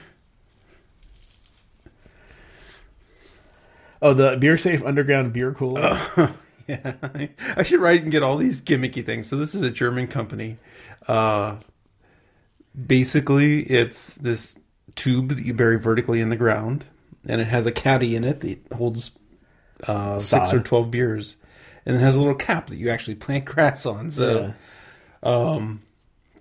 Oh, 4.02 4.14
the 4.14 4.38
beer 4.38 4.58
safe 4.58 4.84
underground 4.84 5.34
beer 5.34 5.54
cooler. 5.54 6.32
Yeah, 6.68 6.94
I 7.56 7.62
should 7.62 7.80
write 7.80 8.02
and 8.02 8.12
get 8.12 8.24
all 8.24 8.38
these 8.38 8.60
gimmicky 8.60 9.06
things. 9.06 9.28
So 9.28 9.36
this 9.36 9.54
is 9.54 9.62
a 9.62 9.70
German 9.70 10.08
company. 10.08 10.58
Uh, 11.08 11.58
basically, 12.88 13.62
it's 13.62 14.16
this 14.16 14.60
tube 14.96 15.30
that 15.30 15.46
you 15.46 15.54
bury 15.54 15.80
vertically 15.80 16.22
in 16.22 16.30
the 16.30 16.36
ground, 16.36 16.86
and 17.28 17.40
it 17.40 17.46
has 17.48 17.68
a 17.68 17.72
caddy 17.72 18.16
in 18.16 18.24
it 18.24 18.42
that 18.42 18.60
holds 18.74 19.12
uh, 19.88 20.20
six 20.20 20.52
or 20.54 20.60
twelve 20.60 20.90
beers, 20.90 21.38
and 21.86 21.96
it 21.96 22.00
has 22.00 22.16
a 22.16 22.20
little 22.20 22.34
cap 22.34 22.66
that 22.68 22.78
you 22.78 22.90
actually 22.90 23.16
plant 23.16 23.46
grass 23.46 23.86
on. 23.86 24.10
So 24.10 24.52
um, 25.22 25.84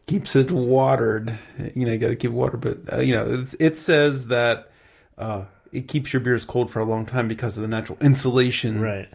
keeps 0.06 0.34
it 0.36 0.50
watered. 0.50 1.38
You 1.74 1.84
know, 1.84 1.92
you 1.92 1.98
got 1.98 2.08
to 2.08 2.16
keep 2.16 2.30
water, 2.30 2.56
but 2.56 2.78
uh, 2.90 3.00
you 3.00 3.14
know, 3.14 3.40
it's, 3.40 3.54
it 3.60 3.76
says 3.76 4.28
that 4.28 4.70
uh, 5.18 5.44
it 5.74 5.88
keeps 5.88 6.12
your 6.12 6.20
beers 6.20 6.44
cold 6.44 6.70
for 6.70 6.80
a 6.80 6.84
long 6.84 7.04
time 7.06 7.28
because 7.28 7.56
of 7.58 7.62
the 7.62 7.68
natural 7.68 7.98
insulation 8.00 8.80
right. 8.80 9.08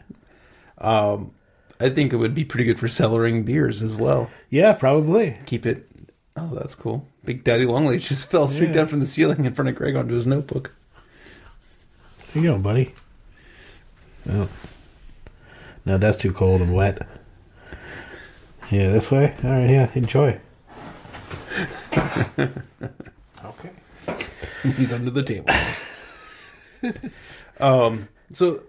um, 0.80 1.32
I 1.80 1.90
think 1.90 2.12
it 2.12 2.18
would 2.18 2.36
be 2.36 2.44
pretty 2.44 2.66
good 2.66 2.78
for 2.80 2.88
cellaring 2.88 3.46
beers 3.46 3.82
as 3.82 3.96
well. 3.96 4.30
Yeah, 4.50 4.74
probably. 4.74 5.38
Keep 5.46 5.66
it. 5.66 5.90
Oh, 6.36 6.54
that's 6.54 6.76
cool. 6.76 7.08
Big 7.24 7.44
Daddy 7.46 7.66
Longlegs 7.66 8.08
just 8.10 8.30
fell 8.30 8.50
straight 8.50 8.68
Yeah. 8.68 8.74
down 8.74 8.88
from 8.88 9.00
the 9.00 9.06
ceiling 9.06 9.46
in 9.46 9.54
front 9.54 9.70
of 9.70 9.76
Greg 9.76 9.96
onto 9.96 10.14
his 10.14 10.28
notebook. 10.28 10.72
How 12.34 12.42
you 12.42 12.48
going, 12.48 12.62
buddy? 12.62 12.94
Oh. 14.30 14.50
No, 15.86 15.98
that's 15.98 16.18
too 16.18 16.34
cold 16.34 16.62
and 16.62 16.74
wet. 16.74 17.08
Yeah, 18.70 18.90
this 18.92 19.10
way? 19.10 19.34
All 19.44 19.50
right, 19.50 19.70
yeah, 19.70 19.90
enjoy. 19.96 20.40
okay. 23.46 23.72
He's 24.76 24.92
under 24.94 25.12
the 25.12 25.24
table. 25.24 25.48
um. 27.60 28.08
So, 28.34 28.64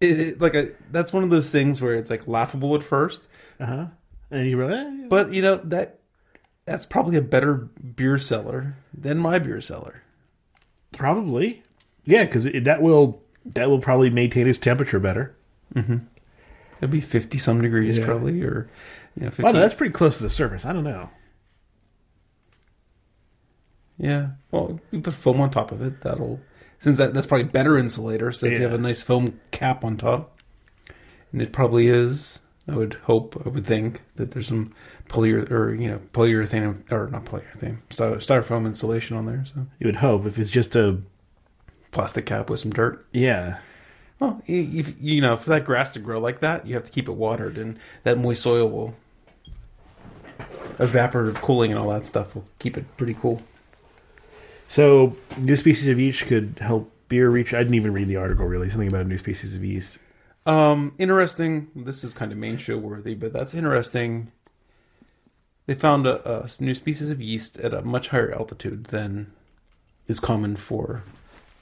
it, 0.00 0.20
it 0.20 0.40
like 0.40 0.54
a 0.54 0.72
that's 0.90 1.12
one 1.12 1.22
of 1.24 1.30
those 1.30 1.50
things 1.50 1.80
where 1.80 1.94
it's 1.94 2.10
like 2.10 2.26
laughable 2.28 2.74
at 2.74 2.82
first, 2.82 3.26
Uh 3.60 3.66
huh. 3.66 3.86
And 4.30 4.46
you 4.48 4.62
like, 4.66 4.74
eh, 4.76 5.06
but 5.08 5.32
you 5.32 5.42
know 5.42 5.56
that 5.64 5.98
that's 6.66 6.86
probably 6.86 7.16
a 7.16 7.22
better 7.22 7.54
beer 7.54 8.18
cellar 8.18 8.76
than 8.96 9.18
my 9.18 9.38
beer 9.38 9.60
cellar. 9.60 10.02
probably. 10.92 11.62
Yeah, 12.04 12.24
because 12.24 12.44
that 12.44 12.82
will 12.82 13.22
that 13.46 13.68
will 13.70 13.80
probably 13.80 14.10
maintain 14.10 14.46
its 14.48 14.58
temperature 14.58 14.98
better. 15.00 15.34
Mm-hmm. 15.74 15.98
It'd 16.78 16.90
be 16.90 17.00
fifty 17.00 17.38
some 17.38 17.60
degrees 17.62 17.96
Yeah. 17.98 18.04
probably, 18.06 18.42
or 18.42 18.68
you 19.16 19.24
know, 19.24 19.30
50, 19.30 19.42
Well, 19.42 19.52
that's 19.52 19.74
pretty 19.74 19.92
close 19.92 20.16
to 20.18 20.22
the 20.24 20.30
surface. 20.30 20.64
I 20.66 20.72
don't 20.72 20.84
know. 20.84 21.10
Yeah. 23.98 24.30
Well, 24.50 24.80
you 24.90 25.00
put 25.00 25.14
foam 25.14 25.40
on 25.40 25.50
top 25.50 25.70
of 25.72 25.82
it. 25.82 26.00
That'll 26.02 26.40
since 26.82 26.98
that 26.98 27.14
that's 27.14 27.26
probably 27.28 27.44
better 27.44 27.78
insulator. 27.78 28.32
So 28.32 28.46
if 28.46 28.52
you 28.54 28.58
Yeah. 28.58 28.64
have 28.70 28.72
a 28.78 28.82
nice 28.82 29.02
foam 29.02 29.38
cap 29.52 29.84
on 29.84 29.96
top, 29.96 30.36
oh. 30.90 30.92
and 31.32 31.40
it 31.40 31.52
probably 31.52 31.86
is. 31.86 32.38
I 32.68 32.74
would 32.76 32.94
hope. 33.04 33.40
I 33.46 33.48
would 33.48 33.64
think 33.66 34.02
that 34.16 34.32
there's 34.32 34.48
some 34.48 34.72
poly 35.08 35.32
or 35.32 35.72
you 35.74 35.88
know 35.88 36.00
polyurethane 36.12 36.90
or 36.92 37.08
not 37.08 37.24
polyurethane 37.24 37.78
styro- 37.90 38.16
styrofoam 38.16 38.66
insulation 38.66 39.16
on 39.16 39.26
there. 39.26 39.44
So 39.46 39.66
You 39.78 39.86
would 39.86 39.96
hope 39.96 40.26
if 40.26 40.38
it's 40.38 40.50
just 40.50 40.74
a 40.76 40.98
plastic 41.92 42.26
cap 42.26 42.50
with 42.50 42.60
some 42.60 42.72
dirt. 42.72 43.04
yeah. 43.12 43.58
Well, 44.18 44.40
i- 44.48 44.52
if 44.52 44.94
you 45.00 45.20
know 45.20 45.36
for 45.36 45.50
that 45.50 45.64
grass 45.64 45.90
to 45.94 45.98
grow 46.00 46.18
like 46.20 46.40
that, 46.40 46.66
you 46.66 46.74
have 46.74 46.84
to 46.84 46.90
keep 46.92 47.08
it 47.08 47.12
watered, 47.12 47.58
and 47.58 47.78
that 48.04 48.18
moist 48.18 48.42
soil 48.42 48.68
will 48.68 48.94
evaporative 50.78 51.36
cooling 51.36 51.70
and 51.70 51.78
all 51.80 51.90
that 51.90 52.06
stuff 52.06 52.34
will 52.34 52.44
keep 52.58 52.76
it 52.76 52.84
pretty 52.96 53.14
cool. 53.14 53.40
So 54.72 55.14
new 55.36 55.56
species 55.56 55.86
of 55.88 56.00
yeast 56.00 56.24
could 56.24 56.56
help 56.58 56.90
beer 57.08 57.28
reach. 57.28 57.52
I 57.52 57.58
didn't 57.58 57.74
even 57.74 57.92
read 57.92 58.08
the 58.08 58.16
article 58.16 58.46
really. 58.46 58.70
Something 58.70 58.88
about 58.88 59.02
a 59.02 59.04
new 59.04 59.18
species 59.18 59.54
of 59.54 59.62
yeast. 59.62 59.98
Um, 60.46 60.94
interesting. 60.98 61.68
This 61.76 62.02
is 62.02 62.14
kind 62.14 62.32
of 62.32 62.38
main 62.38 62.56
show 62.56 62.78
worthy, 62.78 63.12
but 63.14 63.34
that's 63.34 63.52
interesting. 63.52 64.32
They 65.66 65.74
found 65.74 66.06
a, 66.06 66.44
a 66.44 66.48
new 66.58 66.74
species 66.74 67.10
of 67.10 67.20
yeast 67.20 67.58
at 67.60 67.74
a 67.74 67.82
much 67.82 68.08
higher 68.08 68.32
altitude 68.32 68.84
than 68.84 69.30
is 70.08 70.18
common 70.18 70.56
for 70.56 71.02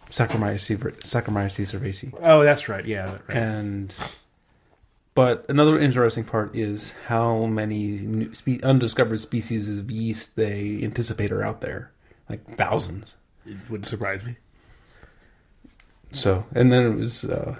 Saccharomyces 0.09 0.79
Saccharomyces 1.00 1.75
cerevisiae. 1.75 2.17
Oh, 2.23 2.45
that's 2.45 2.69
right. 2.69 2.87
Yeah, 2.87 3.19
right. 3.26 3.37
And 3.37 3.93
but 5.17 5.45
another 5.49 5.81
interesting 5.81 6.23
part 6.23 6.55
is 6.55 6.95
how 7.09 7.47
many 7.47 7.88
new 7.88 8.33
spe- 8.37 8.62
undiscovered 8.62 9.21
species 9.21 9.79
of 9.79 9.90
yeast 9.90 10.37
they 10.37 10.79
anticipate 10.85 11.33
are 11.33 11.43
out 11.43 11.61
there, 11.61 11.90
like 12.30 12.56
thousands. 12.56 13.16
it 13.44 13.56
wouldn't 13.68 13.87
surprise 13.87 14.25
me. 14.25 14.37
So, 16.12 16.44
and 16.54 16.72
then 16.72 16.92
it 16.92 16.96
was. 16.96 17.25
Uh, 17.25 17.56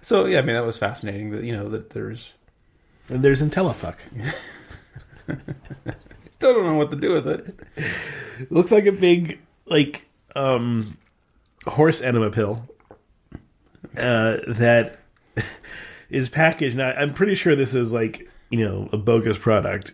so 0.00 0.26
yeah, 0.26 0.38
I 0.38 0.42
mean 0.42 0.54
that 0.54 0.64
was 0.64 0.78
fascinating. 0.78 1.30
That 1.30 1.44
you 1.44 1.54
know 1.56 1.68
that 1.68 1.90
there's 1.90 2.34
And 3.08 3.22
there's 3.22 3.42
IntelliFuck. 3.42 3.96
still 6.30 6.54
don't 6.54 6.66
know 6.66 6.74
what 6.74 6.90
to 6.90 6.96
do 6.96 7.12
with 7.12 7.26
it. 7.26 7.58
It 8.40 8.52
looks 8.52 8.70
like 8.70 8.86
a 8.86 8.92
big 8.92 9.40
like 9.66 10.06
um 10.34 10.96
horse 11.66 12.00
enema 12.00 12.30
pill 12.30 12.66
uh 13.96 14.38
that 14.46 14.98
is 16.10 16.28
packaged 16.28 16.76
now 16.76 16.90
i'm 16.92 17.12
pretty 17.12 17.34
sure 17.34 17.54
this 17.54 17.74
is 17.74 17.92
like 17.92 18.28
you 18.50 18.66
know 18.66 18.88
a 18.92 18.96
bogus 18.96 19.36
product 19.36 19.92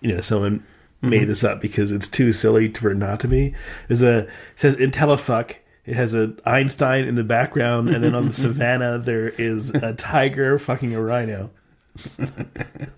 you 0.00 0.14
know 0.14 0.20
someone 0.20 0.64
made 1.02 1.24
this 1.24 1.44
up 1.44 1.60
because 1.60 1.92
it's 1.92 2.08
too 2.08 2.32
silly 2.32 2.72
for 2.72 2.90
it 2.90 2.96
not 2.96 3.20
to 3.20 3.28
be 3.28 3.54
there's 3.88 4.02
a 4.02 4.20
it 4.20 4.28
says 4.56 4.76
intellifuck 4.76 5.56
it 5.84 5.94
has 5.94 6.14
a 6.14 6.32
einstein 6.46 7.04
in 7.04 7.16
the 7.16 7.24
background 7.24 7.88
and 7.88 8.04
then 8.04 8.14
on 8.14 8.26
the 8.26 8.32
savannah 8.44 8.98
there 8.98 9.30
is 9.30 9.74
a 9.74 9.92
tiger 9.94 10.58
fucking 10.58 10.94
a 10.94 11.02
rhino 11.02 11.50
it 12.18 12.88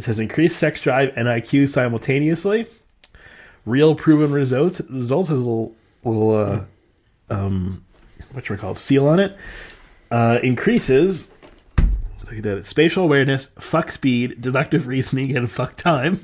says 0.00 0.18
increased 0.18 0.58
sex 0.58 0.80
drive 0.80 1.12
and 1.16 1.26
iq 1.26 1.68
simultaneously 1.68 2.66
real 3.64 3.94
proven 3.94 4.32
results. 4.32 4.80
Results 4.90 5.28
has 5.28 5.40
a 5.40 5.44
little, 5.44 5.74
little 6.04 6.34
uh, 6.34 6.64
um, 7.30 7.84
what 8.32 8.48
you 8.48 8.56
call 8.56 8.74
seal 8.74 9.06
on 9.06 9.20
it. 9.20 9.36
Uh, 10.10 10.38
increases. 10.42 11.31
Look 12.24 12.36
at 12.36 12.42
that. 12.44 12.66
Spatial 12.66 13.04
awareness, 13.04 13.46
fuck 13.58 13.90
speed, 13.90 14.40
deductive 14.40 14.86
reasoning, 14.86 15.36
and 15.36 15.50
fuck 15.50 15.76
time. 15.76 16.20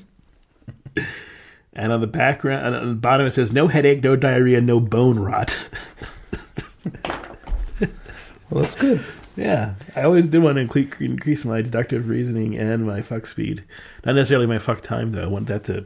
and 1.73 1.93
on 1.93 2.00
the 2.00 2.07
background, 2.07 2.75
on 2.75 2.88
the 2.88 2.95
bottom, 2.95 3.26
it 3.26 3.33
says 3.33 3.52
no 3.52 3.67
headache, 3.69 4.02
no 4.02 4.17
diarrhea, 4.17 4.61
no 4.61 4.81
bone 4.81 5.19
rot. 5.19 5.57
Well, 8.50 8.62
that's 8.62 8.75
good. 8.75 9.05
yeah, 9.37 9.75
I 9.95 10.02
always 10.05 10.28
do 10.28 10.40
want 10.40 10.57
to 10.57 10.67
incre- 10.67 11.00
increase 11.02 11.45
my 11.45 11.61
deductive 11.61 12.09
reasoning 12.09 12.57
and 12.57 12.87
my 12.87 13.02
fuck 13.02 13.26
speed. 13.26 13.64
Not 14.05 14.14
necessarily 14.14 14.47
my 14.47 14.59
fuck 14.59 14.81
time 14.81 15.12
though. 15.12 15.25
I 15.25 15.26
want 15.26 15.49
that 15.49 15.64
to 15.64 15.85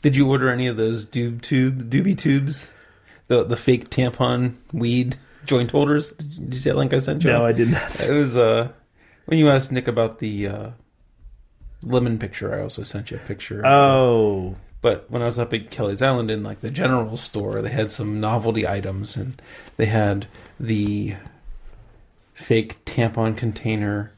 Did 0.00 0.16
you 0.16 0.28
order 0.28 0.48
any 0.48 0.66
of 0.66 0.78
those 0.78 1.04
doob 1.04 1.42
tube 1.42 1.90
doobie 1.90 2.16
tubes? 2.16 2.70
The 3.26 3.44
the 3.44 3.56
fake 3.56 3.90
tampon 3.90 4.54
weed 4.72 5.16
joint 5.44 5.70
holders? 5.70 6.12
Did 6.12 6.54
you 6.54 6.58
see 6.60 6.70
that 6.70 6.76
link 6.76 6.92
I 6.92 6.98
sent 6.98 7.24
you? 7.24 7.30
No, 7.30 7.44
I 7.44 7.52
did 7.52 7.70
not. 7.70 8.00
It 8.04 8.12
was 8.12 8.36
uh 8.36 8.68
when 9.26 9.38
you 9.38 9.50
asked 9.50 9.72
Nick 9.72 9.88
about 9.88 10.18
the 10.18 10.48
uh 10.48 10.70
lemon 11.82 12.18
picture, 12.18 12.54
I 12.54 12.62
also 12.62 12.82
sent 12.82 13.10
you 13.10 13.16
a 13.16 13.20
picture. 13.20 13.62
Oh, 13.66 14.56
But 14.80 15.10
when 15.10 15.22
I 15.22 15.26
was 15.26 15.38
up 15.38 15.52
at 15.52 15.70
Kelly's 15.70 16.02
Island 16.02 16.30
in 16.30 16.42
like 16.42 16.60
the 16.60 16.70
general 16.70 17.16
store, 17.16 17.60
they 17.62 17.70
had 17.70 17.90
some 17.90 18.20
novelty 18.20 18.66
items 18.66 19.16
and 19.16 19.40
they 19.76 19.86
had 19.86 20.26
the 20.60 21.16
fake 22.34 22.84
tampon 22.84 23.36
container 23.36 24.12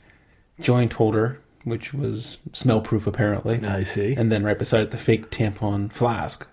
joint 0.61 0.93
holder, 0.95 1.41
which 1.65 1.93
was 1.95 2.39
smell 2.53 2.81
proof 2.81 3.07
apparently. 3.07 3.65
I 3.65 3.83
see. 3.83 4.15
And 4.15 4.31
then 4.31 4.45
right 4.45 4.59
beside 4.59 4.83
it 4.83 4.91
the 4.91 4.97
fake 4.97 5.31
tampon 5.31 5.91
flask. 5.93 6.47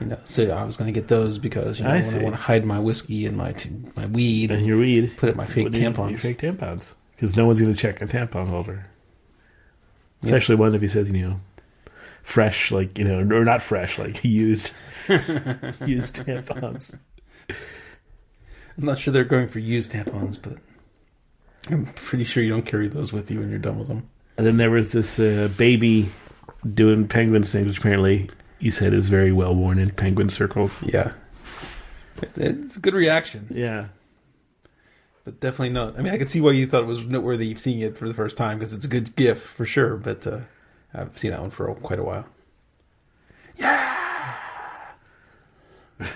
You 0.00 0.06
know, 0.06 0.18
so 0.24 0.50
I 0.50 0.64
was 0.64 0.76
going 0.76 0.92
to 0.92 0.98
get 0.98 1.08
those 1.08 1.38
because 1.38 1.78
you 1.78 1.84
know 1.84 1.90
I. 1.90 1.98
I 1.98 2.22
want 2.22 2.34
to 2.34 2.40
hide 2.40 2.64
my 2.64 2.78
whiskey 2.78 3.26
and 3.26 3.36
my 3.36 3.52
t- 3.52 3.70
my 3.96 4.06
weed, 4.06 4.50
and 4.50 4.64
your 4.66 4.78
weed. 4.78 5.16
put 5.16 5.28
it 5.28 5.32
in 5.32 5.36
my 5.38 5.46
fake 5.46 5.64
you- 5.64 5.70
tampons. 5.70 6.10
Your 6.10 6.18
fake 6.18 6.38
tampons. 6.38 6.92
Because 7.14 7.36
no 7.36 7.46
one's 7.46 7.60
going 7.60 7.74
to 7.74 7.80
check 7.80 8.00
a 8.00 8.06
tampon 8.06 8.48
holder. 8.48 8.86
Especially 10.22 10.54
one 10.54 10.72
if 10.74 10.80
he 10.80 10.86
says, 10.86 11.10
you 11.10 11.28
know, 11.28 11.40
fresh, 12.22 12.70
like, 12.70 12.96
you 12.96 13.04
know, 13.04 13.18
or 13.18 13.44
not 13.44 13.60
fresh, 13.60 13.98
like 13.98 14.22
used, 14.24 14.72
used 15.08 16.16
tampons. 16.16 16.96
I'm 17.48 18.84
not 18.84 19.00
sure 19.00 19.12
they're 19.12 19.24
going 19.24 19.48
for 19.48 19.58
used 19.58 19.90
tampons, 19.90 20.40
but 20.40 20.58
I'm 21.68 21.86
pretty 21.94 22.22
sure 22.22 22.42
you 22.42 22.50
don't 22.50 22.64
carry 22.64 22.86
those 22.86 23.12
with 23.12 23.32
you 23.32 23.40
when 23.40 23.50
you're 23.50 23.58
done 23.58 23.80
with 23.80 23.88
them. 23.88 24.08
And 24.36 24.46
then 24.46 24.56
there 24.56 24.70
was 24.70 24.92
this 24.92 25.18
uh, 25.18 25.48
baby 25.58 26.08
doing 26.72 27.08
penguin 27.08 27.42
things, 27.42 27.66
which 27.66 27.78
apparently 27.78 28.30
he 28.58 28.70
said 28.70 28.92
is 28.92 29.08
very 29.08 29.32
well 29.32 29.54
worn 29.54 29.78
in 29.78 29.90
penguin 29.90 30.28
circles. 30.28 30.82
Yeah, 30.82 31.12
it, 32.22 32.30
it's 32.36 32.76
a 32.76 32.80
good 32.80 32.94
reaction, 32.94 33.46
Yeah. 33.50 33.86
but 35.24 35.40
definitely 35.40 35.70
not. 35.70 35.98
I 35.98 36.02
mean, 36.02 36.12
I 36.12 36.18
could 36.18 36.30
see 36.30 36.40
why 36.40 36.52
you 36.52 36.66
thought 36.66 36.82
it 36.82 36.86
was 36.86 37.00
noteworthy 37.04 37.54
seeing 37.56 37.80
it 37.80 37.96
for 37.98 38.06
the 38.08 38.14
first 38.14 38.36
time 38.36 38.58
because 38.58 38.72
it's 38.74 38.84
a 38.84 38.88
good 38.88 39.16
gif 39.16 39.42
for 39.42 39.64
sure. 39.64 39.96
But 39.96 40.26
uh, 40.26 40.40
I've 40.94 41.16
seen 41.18 41.30
that 41.32 41.40
one 41.40 41.50
for 41.50 41.72
quite 41.76 41.98
a 41.98 42.04
while. 42.04 42.26
Yeah. 43.56 43.96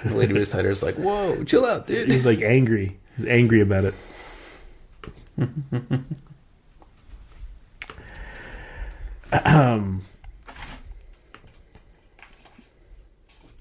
The 0.05 0.15
lady 0.15 0.33
reciter's 0.33 0.81
like, 0.83 0.95
"Whoa, 0.95 1.43
chill 1.45 1.67
out, 1.67 1.89
dude." 1.89 2.11
He's 2.13 2.25
like 2.25 2.41
angry. 2.41 3.01
He's 3.17 3.27
angry 3.27 3.61
about 3.61 3.85
it. 3.87 3.95
um. 9.45 10.03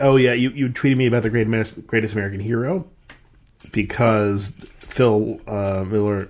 Oh 0.01 0.15
yeah, 0.17 0.33
you, 0.33 0.49
you 0.51 0.69
tweeted 0.69 0.97
me 0.97 1.07
about 1.07 1.23
the 1.23 1.29
great 1.29 1.47
greatest 1.87 2.13
American 2.13 2.39
hero 2.39 2.89
because 3.71 4.55
Phil 4.79 5.39
uh, 5.47 5.85
Miller, 5.87 6.29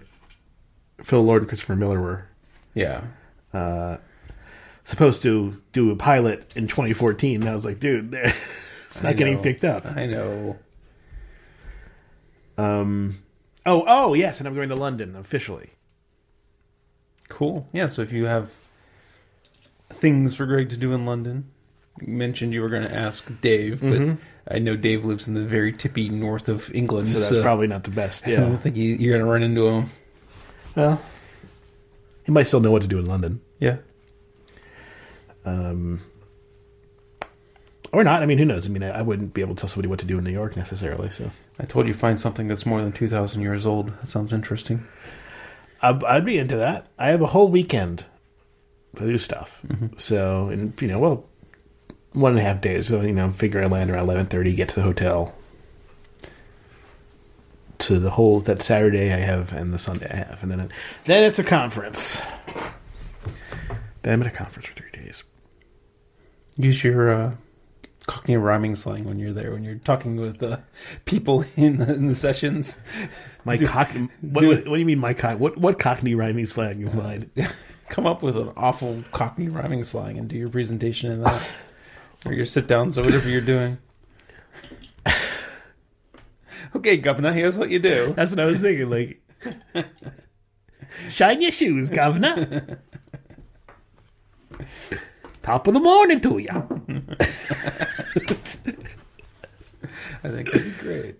Phil 1.04 1.24
Lord 1.24 1.42
and 1.42 1.50
Christopher 1.50 1.76
Miller 1.76 2.02
were 2.02 2.28
yeah, 2.74 3.04
supposed 4.84 5.24
to 5.24 5.62
do 5.72 5.92
a 5.92 5.96
pilot 5.96 6.56
in 6.56 6.68
2014. 6.68 7.42
And 7.42 7.50
I 7.50 7.54
was 7.54 7.66
like, 7.66 7.80
dude, 7.80 8.14
it's 8.86 9.04
not 9.04 9.16
getting 9.16 9.40
picked 9.42 9.64
up. 9.64 9.86
I 9.86 10.06
know. 10.06 10.58
Um, 12.58 13.24
oh, 13.66 13.84
oh 13.88 14.14
yes, 14.14 14.40
and 14.40 14.48
I'm 14.48 14.56
going 14.56 14.70
to 14.70 14.76
London 14.76 15.16
officially. 15.16 15.72
Cool. 17.30 17.68
Yeah. 17.72 17.88
So 17.88 18.02
if 18.02 18.12
you 18.12 18.26
have 18.26 18.52
things 19.90 20.36
for 20.36 20.46
Greg 20.46 20.70
to 20.70 20.78
do 20.78 20.94
in 20.94 21.06
London, 21.06 21.50
mentioned 22.00 22.54
you 22.54 22.62
were 22.62 22.70
going 22.70 22.88
to 22.88 22.96
ask 22.96 23.30
Dave, 23.42 23.82
but 23.82 24.18
I 24.56 24.60
know 24.60 24.76
Dave 24.76 25.06
lives 25.06 25.28
in 25.28 25.34
the 25.34 25.44
very 25.44 25.72
tippy 25.74 26.10
north 26.10 26.50
of 26.50 26.74
England, 26.74 27.08
So 27.08 27.20
that's 27.20 27.38
probably 27.42 27.68
not 27.68 27.84
the 27.84 27.92
best. 27.92 28.26
Yeah, 28.28 28.38
I 28.38 28.50
don't 28.50 28.58
think 28.58 28.76
you, 28.76 28.96
you're 28.96 29.14
going 29.18 29.26
to 29.26 29.32
run 29.32 29.44
into 29.44 29.68
him. 29.68 29.86
well, 30.76 31.02
he 32.26 32.32
might 32.32 32.44
still 32.48 32.60
know 32.60 32.72
what 32.72 32.82
to 32.84 32.88
do 32.88 32.98
in 33.00 33.06
London, 33.06 33.42
Yeah. 33.60 33.78
um, 35.46 36.02
or 37.92 38.04
not. 38.04 38.24
I 38.24 38.26
mean, 38.26 38.38
who 38.38 38.46
knows? 38.46 38.68
I 38.68 38.70
mean, 38.70 38.84
I, 38.84 39.00
I 39.00 39.02
wouldn't 39.02 39.34
be 39.34 39.42
able 39.42 39.56
to 39.56 39.60
tell 39.62 39.70
somebody 39.70 39.88
what 39.90 40.00
to 40.00 40.06
do 40.06 40.18
in 40.18 40.24
New 40.24 40.32
York 40.32 40.56
necessarily. 40.56 41.10
So 41.12 41.30
I 41.60 41.66
told 41.66 41.88
you 41.88 41.94
find 41.94 42.20
something 42.20 42.48
that's 42.48 42.66
more 42.66 42.82
than 42.82 42.92
2,000 42.92 43.42
years 43.42 43.66
old. 43.66 43.90
That 44.02 44.10
sounds 44.10 44.32
interesting. 44.34 44.86
I'd, 45.82 46.04
I'd 46.04 46.26
be 46.26 46.38
into 46.38 46.56
that. 46.58 46.88
I 46.98 47.10
have 47.10 47.22
a 47.22 47.28
whole 47.28 47.50
weekend 47.50 48.06
to 48.96 49.04
do 49.06 49.18
stuff. 49.18 49.62
So, 49.98 50.50
and 50.50 50.80
you 50.82 50.88
know, 50.88 51.00
well, 51.00 51.26
one 52.14 52.32
and 52.32 52.40
a 52.40 52.44
half 52.44 52.62
days. 52.62 52.88
So, 52.88 53.02
you 53.02 53.14
know, 53.14 53.30
figure 53.32 53.62
I 53.62 53.68
land 53.68 53.90
around 53.90 54.04
eleven 54.04 54.26
thirty, 54.26 54.54
get 54.54 54.70
to 54.70 54.76
the 54.76 54.82
hotel. 54.82 55.34
To 57.80 57.98
the 57.98 58.12
whole 58.12 58.42
that 58.42 58.62
Saturday 58.62 59.12
I 59.12 59.18
have 59.18 59.52
and 59.54 59.74
the 59.74 59.80
Sunday 59.80 60.08
I 60.12 60.18
have, 60.18 60.40
and 60.44 60.52
then 60.52 60.60
it, 60.60 60.72
then 61.06 61.24
it's 61.24 61.40
a 61.40 61.44
conference. 61.44 62.22
Then 64.04 64.14
I'm 64.14 64.22
at 64.22 64.28
a 64.28 64.32
conference 64.32 64.68
for 64.68 64.76
three 64.76 64.92
days. 64.92 65.24
Use 66.58 66.84
your 66.84 67.12
uh, 67.12 67.32
Cockney 68.08 68.36
rhyming 68.38 68.76
slang 68.76 69.04
when 69.06 69.20
you're 69.20 69.34
there, 69.34 69.52
when 69.52 69.64
you're 69.64 69.76
talking 69.76 70.16
with 70.16 70.42
uh, 70.42 70.58
people 71.06 71.46
in 71.56 71.78
the, 71.78 71.94
in 71.94 72.08
the 72.08 72.16
sessions. 72.16 72.82
My 73.46 73.58
cockney. 73.58 74.10
What, 74.22 74.42
do 74.42 74.48
what, 74.50 74.68
what 74.68 74.76
do 74.76 74.80
you 74.80 74.86
mean, 74.86 75.00
my 75.00 75.14
cock? 75.14 75.40
What 75.40 75.58
what 75.58 75.80
Cockney 75.80 76.16
rhyming 76.16 76.46
slang 76.46 76.84
of 76.84 76.94
mine? 76.94 77.32
Come 77.90 78.06
up 78.06 78.22
with 78.22 78.38
an 78.38 78.52
awful 78.56 79.04
Cockney 79.12 79.50
rhyming 79.50 79.84
slang 79.84 80.18
and 80.18 80.28
do 80.30 80.36
your 80.36 80.50
presentation 80.50 81.12
in 81.12 81.22
that. 81.24 81.48
or 82.26 82.34
your 82.34 82.46
sit 82.46 82.68
downs 82.68 82.98
or 82.98 83.04
whatever 83.04 83.30
you're 83.30 83.42
doing. 83.42 83.78
okay, 86.76 86.98
Governor, 86.98 87.32
here's 87.34 87.58
what 87.58 87.70
you 87.70 87.80
do. 87.80 88.14
That's 88.16 88.32
what 88.32 88.40
I 88.40 88.46
was 88.46 88.62
thinking. 88.62 88.90
Like, 88.90 89.22
shine 91.10 91.42
your 91.42 91.52
shoes, 91.52 91.90
governor. 91.90 92.80
Top 95.42 95.68
of 95.68 95.74
the 95.74 95.80
morning 95.80 96.22
to 96.22 96.38
you. 96.38 96.50
I 100.24 100.30
think 100.30 100.52
that'd 100.52 100.64
be 100.64 100.72
great. 100.80 101.16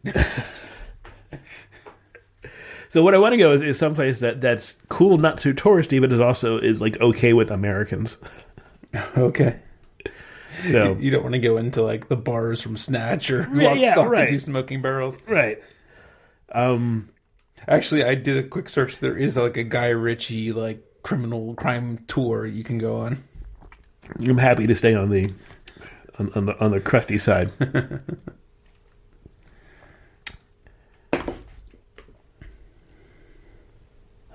So 2.90 3.02
what 3.02 3.16
I 3.16 3.18
want 3.20 3.32
to 3.32 3.38
go 3.38 3.54
is, 3.54 3.62
is 3.62 3.80
someplace 3.80 4.20
that 4.20 4.42
that's 4.42 4.76
cool, 4.90 5.18
not 5.18 5.38
too 5.38 5.54
touristy, 5.54 6.02
but 6.02 6.12
is 6.12 6.20
also 6.20 6.58
is 6.60 6.82
like 6.82 7.00
okay 7.00 7.32
with 7.32 7.50
Americans. 7.50 8.18
okay. 9.18 9.60
So 10.68 10.96
You 11.00 11.12
don't 11.12 11.24
want 11.24 11.34
to 11.34 11.40
go 11.40 11.58
into 11.58 11.82
like 11.82 12.08
the 12.10 12.16
bars 12.16 12.62
from 12.62 12.78
Snatch 12.78 13.30
or 13.32 13.50
Yeah, 13.54 13.70
Lock, 13.70 13.78
yeah, 13.80 14.04
right. 14.06 14.20
and 14.22 14.30
Two 14.30 14.40
Smoking 14.40 14.82
Barrels. 14.82 15.22
right. 15.28 15.60
Um. 16.52 17.10
Actually, 17.68 18.04
I 18.04 18.16
did 18.16 18.38
a 18.38 18.44
quick 18.48 18.68
search. 18.70 18.98
There 19.00 19.16
is 19.16 19.38
like 19.38 19.56
a 19.58 19.64
Guy 19.64 19.88
Ritchie 19.90 20.52
like 20.52 20.84
criminal 21.04 21.54
crime 21.56 22.04
tour 22.08 22.46
you 22.46 22.64
can 22.64 22.78
go 22.78 23.02
on. 23.02 23.24
I'm 24.20 24.38
happy 24.38 24.68
to 24.68 24.76
stay 24.76 24.94
on 24.96 25.10
the 25.10 25.32
on, 26.20 26.32
on 26.36 26.46
the 26.48 26.60
on 26.60 26.72
the 26.72 26.80
crusty 26.82 27.18
side. 27.18 27.52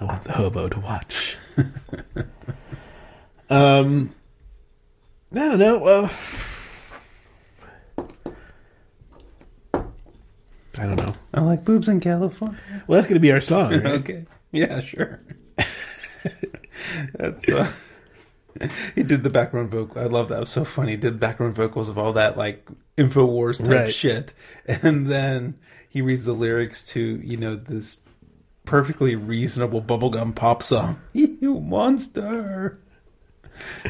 I 0.00 0.04
want 0.04 0.24
the 0.24 0.32
hobo 0.32 0.68
to 0.68 0.80
watch. 0.80 1.36
um, 3.50 4.14
I 5.36 5.48
don't 5.48 5.58
know. 5.58 5.78
Well, 5.78 6.10
I 10.78 10.86
don't 10.86 10.96
know. 11.00 11.14
I 11.32 11.40
like 11.40 11.64
boobs 11.64 11.88
in 11.88 12.00
California. 12.00 12.58
Well, 12.86 12.96
that's 12.96 13.06
going 13.08 13.16
to 13.16 13.20
be 13.20 13.32
our 13.32 13.40
song. 13.40 13.72
right? 13.72 13.84
Okay. 14.00 14.26
Yeah, 14.52 14.80
sure. 14.80 15.20
That's 17.14 17.48
uh 17.48 17.70
he 18.94 19.02
did 19.02 19.22
the 19.22 19.28
background 19.30 19.70
vocal. 19.70 20.00
I 20.00 20.06
love 20.06 20.28
that. 20.30 20.36
It 20.36 20.40
was 20.40 20.50
so 20.50 20.64
funny. 20.64 20.92
He 20.92 20.96
did 20.96 21.20
background 21.20 21.54
vocals 21.54 21.88
of 21.90 21.98
all 21.98 22.14
that 22.14 22.36
like 22.38 22.66
Infowars 22.96 23.58
type 23.60 23.68
Right. 23.70 23.94
shit. 23.94 24.32
And 24.66 25.06
then 25.08 25.58
he 25.88 26.00
reads 26.00 26.24
the 26.24 26.32
lyrics 26.32 26.84
to, 26.88 27.00
you 27.22 27.36
know, 27.36 27.54
this 27.56 28.00
perfectly 28.64 29.14
reasonable 29.14 29.82
bubblegum 29.82 30.34
pop 30.34 30.62
song. 30.62 31.00
You 31.12 31.60
monster. 31.60 32.80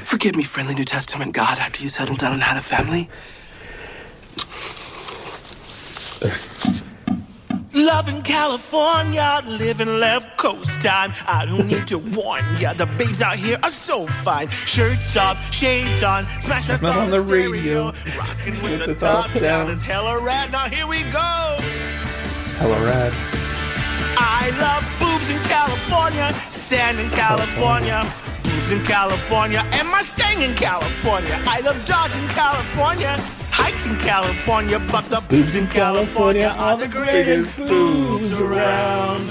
Forgive 0.01 0.37
me, 0.37 0.45
friendly 0.45 0.75
New 0.75 0.85
Testament 0.85 1.33
God, 1.33 1.59
after 1.59 1.83
you 1.83 1.89
settle 1.89 2.17
down 2.17 2.33
and 2.33 2.43
had 2.43 2.57
a 2.57 2.61
family. 2.61 3.09
Loving 7.73 8.23
California, 8.23 9.43
living 9.47 10.01
left 10.01 10.39
coast 10.39 10.81
time. 10.81 11.13
I 11.27 11.45
don't 11.45 11.67
need 11.69 11.87
to 11.89 11.99
warn 11.99 12.43
ya, 12.59 12.73
the 12.73 12.87
babes 12.87 13.21
out 13.21 13.37
here 13.37 13.59
are 13.63 13.71
so 13.71 14.07
fine. 14.25 14.49
Shirts 14.49 15.15
off, 15.17 15.53
shades 15.53 16.03
on, 16.03 16.27
smash 16.41 16.69
my 16.69 16.81
Not 16.81 16.97
on 16.97 17.11
the 17.11 17.21
stereo. 17.21 17.51
radio. 17.51 17.85
Rocking 18.19 18.63
with, 18.63 18.87
the, 18.87 18.95
top 18.95 19.31
down. 19.35 19.71
It's 19.71 19.83
hella 19.83 20.19
rad. 20.19 20.53
Now 20.53 20.69
here 20.71 20.87
we 20.87 21.03
go. 21.03 21.57
Hella 22.59 22.83
rad. 22.83 23.13
I 24.19 24.51
love 24.59 24.85
boobs 24.99 25.29
in 25.29 25.39
California, 25.49 26.33
sand 26.53 26.99
in 26.99 27.11
California, 27.11 28.11
boobs 28.57 28.71
in 28.71 28.83
California. 28.85 29.59
Am 29.73 29.95
I 29.95 30.03
staying 30.03 30.43
in 30.43 30.55
California? 30.55 31.41
I 31.47 31.61
love 31.61 31.85
dogs 31.87 32.17
in 32.17 32.27
California. 32.29 33.17
Hikes 33.51 33.87
in 33.87 33.97
California, 33.97 34.79
but 34.91 35.05
the 35.07 35.21
boobs 35.23 35.55
in 35.55 35.67
California 35.67 36.55
are 36.59 36.77
the 36.77 36.89
greatest 36.89 37.57
boobs 37.57 38.39
around. 38.39 39.31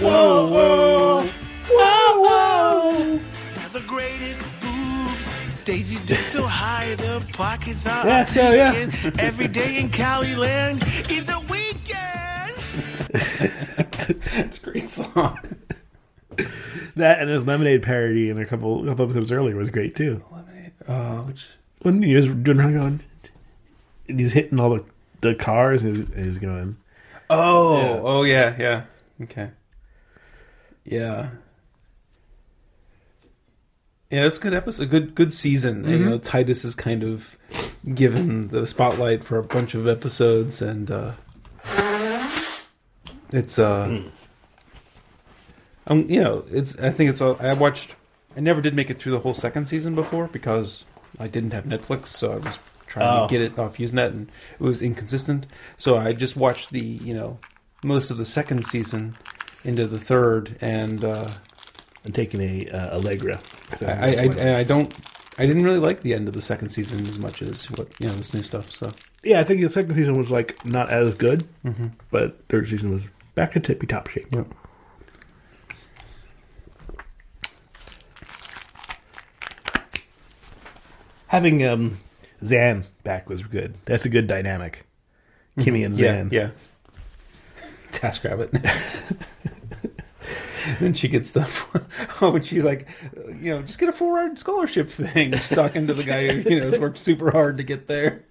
Whoa, 0.00 0.48
whoa, 0.48 1.26
whoa, 1.70 2.22
whoa. 2.24 3.20
They're 3.54 3.80
the 3.80 3.86
greatest 3.86 4.44
boobs. 4.60 5.30
Daisy 5.64 5.96
Dukes 6.06 6.26
so 6.26 6.44
high, 6.44 6.94
the 6.96 7.24
pockets 7.32 7.86
are 7.86 8.06
Yeah, 8.06 8.24
so, 8.24 8.52
yeah. 8.52 8.90
Every 9.18 9.48
day 9.48 9.78
in 9.78 9.90
Cali 9.90 10.34
land 10.34 10.84
is 11.08 11.28
a 11.28 11.40
weekend. 11.40 12.54
It's 14.38 14.58
a 14.58 14.70
great 14.70 14.90
song. 14.90 15.38
That 16.96 17.20
and 17.20 17.28
his 17.28 17.46
lemonade 17.46 17.82
parody 17.82 18.30
in 18.30 18.38
a 18.38 18.46
couple 18.46 18.82
couple 18.86 19.04
episodes 19.04 19.30
earlier 19.30 19.54
was 19.54 19.68
great 19.68 19.94
too. 19.94 20.24
Uh, 20.88 21.18
which 21.22 21.46
When 21.82 22.02
he 22.02 22.14
was 22.14 22.26
doing 22.26 22.58
around 22.58 22.74
going, 22.78 23.00
and 24.08 24.18
he's 24.18 24.32
hitting 24.32 24.58
all 24.58 24.70
the 24.70 24.84
the 25.20 25.34
cars 25.34 25.82
and 25.82 25.94
he's, 25.96 26.08
and 26.10 26.24
he's 26.24 26.38
going, 26.38 26.76
oh 27.28 27.76
Yeah. 27.78 28.00
oh 28.02 28.22
yeah 28.22 28.56
yeah. 28.58 28.82
Okay. 29.24 29.50
Yeah. 30.84 31.30
Yeah 34.10 34.24
it's 34.26 34.38
a 34.38 34.40
good 34.40 34.54
episode 34.54 34.88
good 34.88 35.14
good 35.14 35.32
season. 35.34 35.84
And, 35.84 35.98
you 36.00 36.06
know 36.08 36.18
Titus 36.18 36.64
is 36.64 36.74
kind 36.74 37.02
of 37.02 37.36
given 37.94 38.48
the 38.48 38.66
spotlight 38.66 39.22
for 39.24 39.36
a 39.38 39.42
bunch 39.44 39.74
of 39.74 39.86
episodes 39.86 40.62
and 40.62 40.90
uh 40.90 41.12
it's 43.32 43.58
uh 43.58 44.02
um, 45.86 46.08
you 46.08 46.22
know 46.22 46.44
it's 46.50 46.78
I 46.78 46.90
think 46.90 47.10
it's 47.10 47.20
I 47.22 47.54
watched 47.54 47.94
I 48.36 48.40
never 48.40 48.60
did 48.60 48.74
make 48.74 48.90
it 48.90 48.98
through 48.98 49.12
the 49.12 49.20
whole 49.20 49.34
second 49.34 49.66
season 49.66 49.94
before 49.94 50.28
because 50.28 50.84
I 51.18 51.28
didn't 51.28 51.52
have 51.52 51.64
Netflix 51.64 52.06
so 52.06 52.32
I 52.32 52.36
was 52.36 52.58
trying 52.86 53.08
Oh. 53.24 53.26
to 53.26 53.30
get 53.30 53.40
it 53.40 53.58
off 53.58 53.76
Usenet 53.78 54.08
and 54.08 54.30
it 54.58 54.62
was 54.62 54.82
inconsistent 54.82 55.46
so 55.76 55.96
I 55.98 56.12
just 56.12 56.36
watched 56.36 56.70
the 56.70 56.80
you 56.80 57.14
know 57.14 57.38
most 57.84 58.10
of 58.10 58.18
the 58.18 58.24
second 58.24 58.64
season 58.64 59.14
into 59.64 59.86
the 59.86 59.98
third 59.98 60.56
and 60.60 61.04
uh 61.04 61.28
I'm 62.04 62.12
taking 62.12 62.40
a 62.40 62.68
uh, 62.70 62.96
Allegra. 62.98 63.40
I, 63.84 63.86
I, 63.86 64.28
I 64.38 64.56
I 64.58 64.64
don't 64.64 64.94
I 65.38 65.44
didn't 65.46 65.64
really 65.64 65.78
like 65.80 66.02
the 66.02 66.14
end 66.14 66.28
of 66.28 66.34
the 66.34 66.40
second 66.40 66.68
season 66.68 67.04
as 67.06 67.18
much 67.18 67.42
as 67.42 67.66
what 67.72 67.88
you 68.00 68.06
know 68.06 68.14
this 68.14 68.32
new 68.32 68.42
stuff 68.42 68.70
so 68.70 68.92
yeah, 69.24 69.40
I 69.40 69.44
think 69.44 69.60
the 69.60 69.68
second 69.70 69.96
season 69.96 70.14
was 70.14 70.30
like 70.30 70.64
not 70.64 70.88
as 70.88 71.14
good, 71.16 71.44
but 72.12 72.38
third 72.48 72.68
season 72.68 72.92
was 72.92 73.02
back 73.34 73.54
to 73.54 73.60
tippy 73.60 73.88
top 73.88 74.06
shape. 74.06 74.26
Yep. 74.30 74.46
Having 81.28 81.66
um, 81.66 81.98
Xan 82.42 82.84
back 83.04 83.28
was 83.28 83.42
good. 83.42 83.74
That's 83.84 84.04
a 84.06 84.08
good 84.08 84.26
dynamic. 84.26 84.84
Kimmy 85.58 85.84
and 85.84 85.94
Xan. 85.94 86.30
Yeah, 86.32 86.50
yeah. 86.50 86.50
TaskRabbit. 87.92 88.52
then 90.80 90.94
she 90.94 91.08
gets 91.08 91.28
stuff. 91.30 91.70
Oh, 92.22 92.34
and 92.36 92.46
she's 92.46 92.64
like, 92.64 92.88
you 93.40 93.54
know, 93.54 93.60
just 93.62 93.78
get 93.78 93.90
a 93.90 93.92
full 93.92 94.10
ride 94.10 94.38
scholarship 94.38 94.88
thing. 94.88 95.32
She's 95.32 95.50
talking 95.50 95.86
to 95.86 95.92
the 95.92 96.02
guy 96.02 96.28
who 96.32 96.48
you 96.50 96.60
know 96.60 96.64
has 96.66 96.78
worked 96.78 96.96
super 96.96 97.30
hard 97.30 97.58
to 97.58 97.62
get 97.62 97.88
there. 97.88 98.24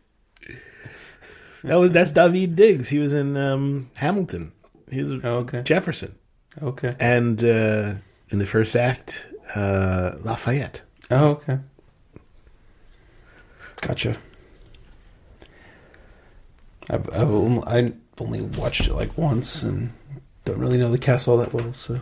That 1.63 1.75
was 1.75 1.91
that's 1.91 2.11
Daveed 2.11 2.55
Diggs. 2.55 2.89
He 2.89 2.97
was 2.97 3.13
in 3.13 3.37
um, 3.37 3.91
Hamilton. 3.97 4.53
He 4.91 5.01
was 5.03 5.23
Oh, 5.23 5.37
okay. 5.39 5.61
Jefferson, 5.61 6.15
Okay. 6.63 6.91
and 6.99 7.43
uh, 7.43 7.93
in 8.29 8.39
the 8.39 8.45
first 8.47 8.75
act, 8.75 9.27
uh, 9.55 10.13
Lafayette. 10.23 10.81
Oh, 11.11 11.27
okay. 11.27 11.59
Gotcha. 13.85 14.17
I've, 16.89 17.09
I've 17.09 17.29
only, 17.31 17.63
I've 17.67 17.93
only 18.19 18.41
watched 18.41 18.87
it 18.87 18.93
like 18.93 19.17
once 19.17 19.63
and 19.63 19.91
don't 20.45 20.59
really 20.59 20.77
know 20.77 20.91
the 20.91 20.97
cast 20.97 21.27
all 21.27 21.37
that 21.37 21.53
well. 21.53 21.73
So 21.73 21.99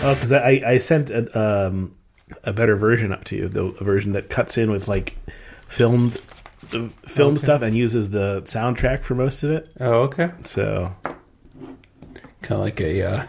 Oh, 0.00 0.14
because 0.14 0.32
I, 0.32 0.60
I 0.66 0.78
sent 0.78 1.10
a, 1.10 1.66
um, 1.68 1.94
a 2.42 2.52
better 2.52 2.74
version 2.76 3.12
up 3.12 3.24
to 3.24 3.36
you, 3.36 3.48
the 3.48 3.64
a 3.64 3.84
version 3.84 4.12
that 4.12 4.28
cuts 4.28 4.58
in 4.58 4.70
with 4.70 4.88
like 4.88 5.16
filmed 5.68 6.16
uh, 6.74 6.88
film 7.06 7.34
Okay. 7.34 7.38
stuff 7.38 7.62
and 7.62 7.76
uses 7.76 8.10
the 8.10 8.42
soundtrack 8.42 9.02
for 9.04 9.14
most 9.14 9.42
of 9.44 9.50
it. 9.52 9.70
oh, 9.80 10.00
okay. 10.02 10.30
So 10.44 10.94
Kind 12.42 12.58
of 12.58 12.60
like 12.60 12.80
a 12.80 13.02
uh, 13.02 13.26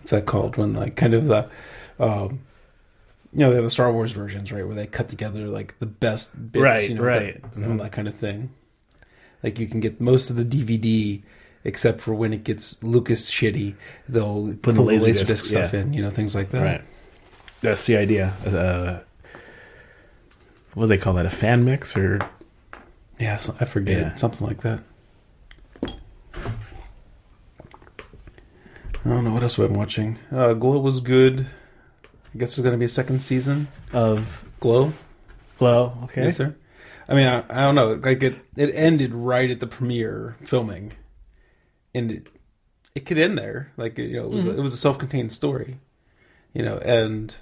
what's 0.00 0.10
that 0.10 0.26
called? 0.26 0.56
When 0.56 0.72
like 0.74 0.96
kind 0.96 1.14
of 1.14 1.26
the 1.26 1.48
um, 2.00 2.40
you 3.32 3.40
know 3.40 3.50
they 3.50 3.56
have 3.56 3.64
the 3.64 3.70
Star 3.70 3.92
Wars 3.92 4.12
versions, 4.12 4.50
right? 4.52 4.64
Where 4.66 4.74
they 4.74 4.86
cut 4.86 5.08
together 5.08 5.46
like 5.48 5.78
the 5.78 5.86
best 5.86 6.50
bits, 6.52 6.62
Right, 6.62 6.88
you 6.88 6.94
know, 6.96 7.02
right. 7.02 7.42
that, 7.42 7.60
you 7.60 7.66
know, 7.66 7.82
that 7.82 7.92
kind 7.92 8.08
of 8.08 8.14
thing. 8.14 8.50
Like 9.42 9.58
you 9.58 9.66
can 9.66 9.80
get 9.80 10.00
most 10.00 10.30
of 10.30 10.36
the 10.36 10.44
DVD. 10.44 11.22
Except 11.64 12.00
for 12.00 12.14
when 12.14 12.32
it 12.32 12.44
gets 12.44 12.80
Lucas 12.84 13.28
shitty, 13.30 13.74
they'll 14.08 14.54
put 14.62 14.76
the 14.76 14.82
the 14.82 14.92
Laserdisc, 14.92 15.22
laserdisc 15.24 15.44
stuff 15.44 15.72
yeah. 15.74 15.80
in, 15.80 15.92
you 15.92 16.00
know, 16.00 16.08
things 16.08 16.34
like 16.34 16.50
that. 16.52 16.62
right, 16.62 16.82
that's 17.60 17.84
the 17.86 17.96
idea. 17.96 18.32
Uh, 18.46 19.00
what 20.74 20.84
do 20.84 20.88
they 20.88 20.96
call 20.98 21.14
that? 21.14 21.26
A 21.26 21.30
fan 21.30 21.64
mix 21.64 21.96
or 21.96 22.20
Yeah, 23.18 23.36
so, 23.36 23.56
I 23.60 23.64
forget 23.64 24.00
Yeah. 24.00 24.14
something 24.14 24.46
like 24.46 24.62
that. 24.62 24.80
I 29.04 29.10
don't 29.10 29.24
know 29.24 29.32
what 29.34 29.42
else 29.42 29.58
I've 29.58 29.68
been 29.68 29.76
watching. 29.76 30.18
Uh, 30.32 30.52
Glow 30.54 30.78
was 30.78 31.00
good. 31.00 31.46
I 32.34 32.38
guess 32.38 32.54
there's 32.54 32.62
going 32.62 32.74
to 32.74 32.78
be 32.78 32.84
a 32.84 32.90
second 32.90 33.20
season. 33.20 33.68
of 33.92 34.44
Glow, 34.60 34.92
Glow? 35.58 35.96
Okay, 36.04 36.24
yes, 36.24 36.36
sir. 36.36 36.54
I 37.08 37.14
mean, 37.14 37.26
I, 37.26 37.44
I 37.48 37.62
don't 37.62 37.74
know. 37.74 37.92
Like 37.92 38.22
it, 38.22 38.36
it 38.56 38.74
ended 38.74 39.14
right 39.14 39.50
at 39.50 39.60
the 39.60 39.66
premiere 39.66 40.36
filming, 40.44 40.92
and 41.94 42.10
it, 42.10 42.28
it 42.94 43.06
could 43.06 43.18
end 43.18 43.38
there. 43.38 43.72
Like 43.76 43.98
you 43.98 44.16
know, 44.16 44.24
it 44.24 44.30
was 44.30 44.44
mm-hmm. 44.44 44.58
it 44.58 44.62
was 44.62 44.74
a 44.74 44.78
self-contained 44.78 45.32
story, 45.32 45.78
you 46.52 46.62
know, 46.62 46.78
and 46.78 47.34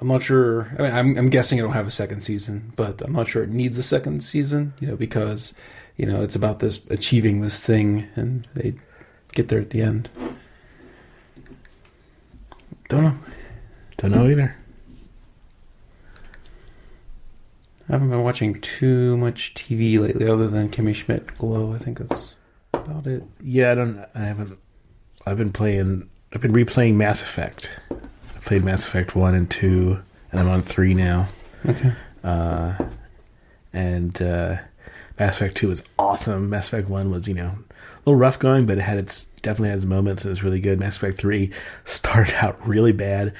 I'm 0.00 0.08
not 0.08 0.22
sure. 0.22 0.74
I 0.78 0.82
mean, 0.82 0.92
I'm, 0.92 1.18
I'm 1.18 1.30
guessing 1.30 1.58
it'll 1.58 1.70
have 1.70 1.86
a 1.86 1.92
second 1.92 2.20
season, 2.20 2.72
but 2.76 3.00
I'm 3.00 3.12
not 3.12 3.28
sure 3.28 3.42
it 3.42 3.48
needs 3.48 3.78
a 3.78 3.82
second 3.82 4.22
season, 4.22 4.74
you 4.78 4.88
know, 4.88 4.96
because 4.96 5.54
you 5.96 6.04
know 6.04 6.22
it's 6.22 6.36
about 6.36 6.58
this 6.58 6.84
achieving 6.90 7.40
this 7.40 7.64
thing, 7.64 8.08
and 8.14 8.46
they 8.54 8.74
get 9.32 9.48
there 9.48 9.60
at 9.60 9.70
the 9.70 9.80
end. 9.80 10.10
Don't 12.88 13.04
know. 13.04 13.18
Don't 13.96 14.12
know 14.12 14.28
either. 14.28 14.56
I 17.88 17.92
haven't 17.92 18.10
been 18.10 18.22
watching 18.22 18.60
too 18.60 19.16
much 19.16 19.54
TV 19.54 19.98
lately, 20.00 20.26
other 20.26 20.48
than 20.48 20.70
Kimmy 20.70 20.94
Schmidt 20.94 21.26
Glow. 21.38 21.74
I 21.74 21.78
think 21.78 21.98
that's 21.98 22.34
about 22.72 23.06
it. 23.06 23.22
Yeah, 23.42 23.72
I 23.72 23.74
don't. 23.74 24.06
I 24.14 24.20
haven't. 24.20 24.58
I've 25.26 25.36
been 25.36 25.52
playing. 25.52 26.08
I've 26.32 26.40
been 26.40 26.54
replaying 26.54 26.94
Mass 26.94 27.20
Effect. 27.20 27.70
I 27.90 28.38
played 28.44 28.64
Mass 28.64 28.86
Effect 28.86 29.14
one 29.14 29.34
and 29.34 29.50
two, 29.50 30.00
and 30.32 30.40
I'm 30.40 30.48
on 30.48 30.62
three 30.62 30.94
now. 30.94 31.28
Okay. 31.66 31.92
Uh, 32.22 32.74
and 33.74 34.20
uh, 34.22 34.56
Mass 35.18 35.36
Effect 35.36 35.56
Two 35.56 35.68
was 35.68 35.84
awesome. 35.98 36.48
Mass 36.50 36.68
Effect 36.68 36.88
One 36.88 37.10
was, 37.10 37.28
you 37.28 37.34
know, 37.34 37.58
a 37.70 37.98
little 38.04 38.18
rough 38.18 38.38
going, 38.38 38.66
but 38.66 38.78
it 38.78 38.82
had 38.82 38.98
its 38.98 39.24
definitely 39.42 39.68
had 39.68 39.78
its 39.78 39.84
moments 39.84 40.24
and 40.24 40.32
it's 40.32 40.42
really 40.42 40.60
good. 40.60 40.78
Mass 40.80 40.96
Effect 40.96 41.18
Three 41.18 41.50
started 41.84 42.34
out 42.40 42.66
really 42.66 42.92
bad, 42.92 43.34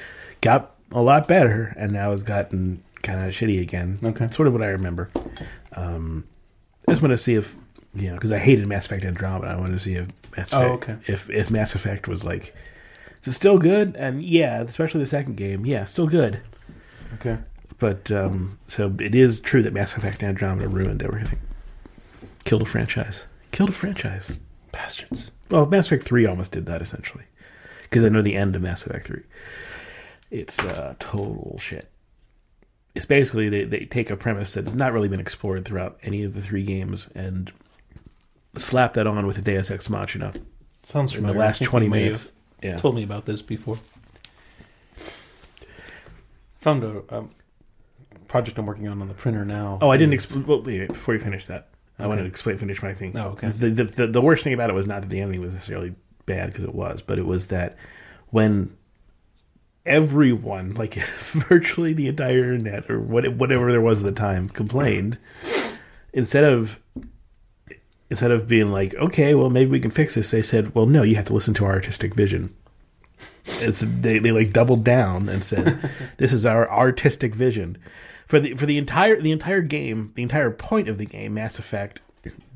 got 0.45 0.75
a 0.91 1.01
lot 1.01 1.27
better, 1.27 1.73
and 1.77 1.91
now 1.91 2.11
has 2.11 2.23
gotten 2.23 2.81
kind 3.03 3.19
of 3.25 3.33
shitty 3.33 3.61
again. 3.61 3.99
Okay. 4.03 4.19
That's 4.25 4.35
sort 4.35 4.47
of 4.47 4.53
what 4.53 4.61
I 4.63 4.67
remember. 4.67 5.09
Um, 5.73 6.23
I 6.87 6.91
just 6.91 7.01
want 7.01 7.11
to 7.11 7.17
see 7.17 7.35
if 7.35 7.55
you 7.93 8.09
know 8.09 8.15
because 8.15 8.31
I 8.31 8.37
hated 8.39 8.67
Mass 8.67 8.85
Effect 8.85 9.03
Andromeda. 9.03 9.51
I 9.51 9.55
wanted 9.57 9.73
to 9.73 9.79
see 9.79 9.95
if 9.95 10.07
Mass 10.37 10.47
Effect, 10.47 10.53
Oh, 10.53 10.73
Effect, 10.75 10.89
okay. 10.89 11.13
if 11.13 11.29
if 11.29 11.51
Mass 11.51 11.75
Effect 11.75 12.07
was 12.07 12.23
like. 12.23 12.55
Is 13.21 13.29
it 13.29 13.37
still 13.37 13.57
good? 13.57 13.95
And 13.95 14.23
yeah, 14.23 14.61
especially 14.61 14.99
the 14.99 15.07
second 15.07 15.35
game. 15.35 15.65
Yeah, 15.65 15.85
still 15.85 16.05
good. 16.05 16.41
Okay. 17.15 17.39
But 17.79 18.11
um, 18.11 18.59
so 18.67 18.95
it 18.99 19.15
is 19.15 19.39
true 19.39 19.63
that 19.63 19.73
Mass 19.73 19.97
Effect 19.97 20.21
Andromeda 20.21 20.67
ruined 20.69 21.01
everything. 21.01 21.39
Killed 22.43 22.61
a 22.61 22.65
franchise. 22.65 23.23
Killed 23.51 23.69
a 23.69 23.73
franchise. 23.73 24.37
Bastards. 24.71 25.31
Well, 25.49 25.65
Mass 25.65 25.87
Effect 25.87 26.03
Three 26.03 26.27
almost 26.27 26.51
did 26.51 26.67
that 26.67 26.81
essentially, 26.83 27.23
because 27.83 28.03
I 28.03 28.09
know 28.09 28.21
the 28.21 28.35
end 28.35 28.55
of 28.55 28.61
Mass 28.61 28.85
Effect 28.85 29.07
Three. 29.07 29.23
It's 30.31 30.59
uh, 30.59 30.95
total 30.99 31.57
shit. 31.59 31.89
It's 32.93 33.05
basically 33.05 33.49
they, 33.49 33.63
they 33.65 33.85
take 33.85 34.09
a 34.09 34.15
premise 34.15 34.53
that 34.53 34.65
has 34.65 34.75
not 34.75 34.93
really 34.93 35.07
been 35.07 35.19
explored 35.19 35.65
throughout 35.65 35.97
any 36.03 36.23
of 36.23 36.33
the 36.33 36.41
three 36.41 36.63
games 36.63 37.11
and 37.13 37.51
slap 38.55 38.93
that 38.93 39.05
on 39.05 39.27
with 39.27 39.37
a 39.37 39.41
Deus 39.41 39.69
Ex 39.69 39.89
Machina 39.89 40.33
Sounds 40.83 41.15
in 41.15 41.25
the 41.25 41.33
last 41.33 41.63
twenty 41.63 41.89
minutes. 41.89 42.27
Yeah. 42.61 42.77
Told 42.77 42.95
me 42.95 43.03
about 43.03 43.25
this 43.25 43.41
before. 43.41 43.77
Found 46.61 46.83
a 46.83 47.03
um, 47.15 47.29
project 48.27 48.57
I'm 48.57 48.65
working 48.65 48.87
on 48.87 49.01
on 49.01 49.07
the 49.07 49.13
printer 49.13 49.45
now. 49.45 49.77
Oh, 49.81 49.89
I 49.89 49.97
didn't 49.97 50.13
explain. 50.13 50.45
Well, 50.47 50.61
wait, 50.61 50.79
wait, 50.79 50.89
before 50.89 51.13
you 51.13 51.19
finish 51.19 51.45
that, 51.47 51.69
I 51.99 52.03
Okay. 52.03 52.09
wanted 52.09 52.21
to 52.23 52.27
explain, 52.27 52.57
finish 52.57 52.81
my 52.81 52.93
thing. 52.93 53.15
Oh, 53.17 53.29
okay. 53.29 53.49
The, 53.49 53.69
the, 53.69 53.83
the, 53.83 54.07
the 54.07 54.21
worst 54.21 54.43
thing 54.43 54.53
about 54.53 54.69
it 54.69 54.73
was 54.73 54.87
not 54.87 55.01
that 55.01 55.09
the 55.09 55.19
ending 55.21 55.41
was 55.41 55.53
necessarily 55.53 55.95
bad 56.25 56.47
because 56.47 56.63
it 56.63 56.73
was, 56.73 57.01
but 57.01 57.19
it 57.19 57.25
was 57.25 57.47
that 57.47 57.77
when 58.29 58.75
everyone, 59.85 60.73
like 60.73 60.93
virtually 61.49 61.93
the 61.93 62.07
entire 62.07 62.53
internet 62.53 62.89
or 62.89 62.99
what, 62.99 63.27
whatever 63.35 63.71
there 63.71 63.81
was 63.81 64.03
at 64.03 64.05
the 64.05 64.19
time, 64.19 64.47
complained. 64.47 65.17
Instead 66.13 66.43
of 66.43 66.79
instead 68.09 68.31
of 68.31 68.47
being 68.47 68.71
like, 68.71 68.93
okay, 68.95 69.35
well 69.35 69.49
maybe 69.49 69.71
we 69.71 69.79
can 69.79 69.91
fix 69.91 70.15
this, 70.15 70.31
they 70.31 70.41
said, 70.41 70.73
well 70.73 70.85
no, 70.85 71.03
you 71.03 71.15
have 71.15 71.27
to 71.27 71.33
listen 71.33 71.53
to 71.55 71.65
our 71.65 71.73
artistic 71.73 72.13
vision. 72.13 72.55
It's 73.45 73.81
they, 73.81 74.19
they 74.19 74.31
like 74.31 74.53
doubled 74.53 74.83
down 74.83 75.29
and 75.29 75.43
said, 75.43 75.91
this 76.17 76.33
is 76.33 76.45
our 76.45 76.69
artistic 76.69 77.35
vision 77.35 77.77
for 78.25 78.39
the 78.39 78.53
for 78.55 78.65
the 78.65 78.77
entire 78.77 79.21
the 79.21 79.31
entire 79.31 79.61
game, 79.61 80.11
the 80.15 80.23
entire 80.23 80.51
point 80.51 80.89
of 80.89 80.97
the 80.97 81.05
game, 81.05 81.35
Mass 81.35 81.59
Effect. 81.59 82.01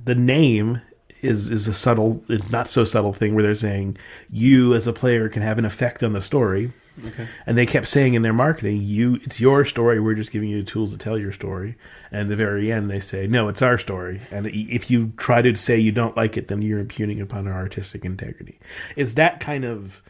The 0.03 0.15
name 0.15 0.81
is 1.21 1.49
is 1.49 1.67
a 1.67 1.73
subtle, 1.73 2.23
not 2.49 2.67
so 2.67 2.83
subtle 2.83 3.13
thing 3.13 3.35
where 3.35 3.43
they're 3.43 3.55
saying 3.55 3.97
you 4.29 4.73
as 4.73 4.87
a 4.87 4.93
player 4.93 5.29
can 5.29 5.41
have 5.41 5.57
an 5.57 5.65
effect 5.65 6.03
on 6.03 6.13
the 6.13 6.21
story. 6.21 6.71
Okay. 7.05 7.27
And 7.45 7.57
they 7.57 7.65
kept 7.65 7.87
saying 7.87 8.13
in 8.13 8.21
their 8.21 8.33
marketing, 8.33 8.81
"You, 8.83 9.19
it's 9.23 9.39
your 9.39 9.65
story. 9.65 9.99
We're 9.99 10.15
just 10.15 10.31
giving 10.31 10.49
you 10.49 10.63
the 10.63 10.69
tools 10.69 10.91
to 10.91 10.97
tell 10.97 11.17
your 11.17 11.33
story." 11.33 11.75
And 12.11 12.21
at 12.21 12.29
the 12.29 12.35
very 12.35 12.71
end, 12.71 12.89
they 12.89 12.99
say, 12.99 13.27
"No, 13.27 13.47
it's 13.47 13.61
our 13.61 13.77
story." 13.77 14.21
And 14.31 14.47
if 14.47 14.91
you 14.91 15.13
try 15.17 15.41
to 15.41 15.55
say 15.55 15.77
you 15.77 15.91
don't 15.91 16.17
like 16.17 16.37
it, 16.37 16.47
then 16.47 16.61
you're 16.61 16.79
impugning 16.79 17.21
upon 17.21 17.47
our 17.47 17.53
artistic 17.53 18.05
integrity. 18.05 18.59
It's 18.95 19.15
that 19.15 19.39
kind 19.39 19.65
of 19.65 20.01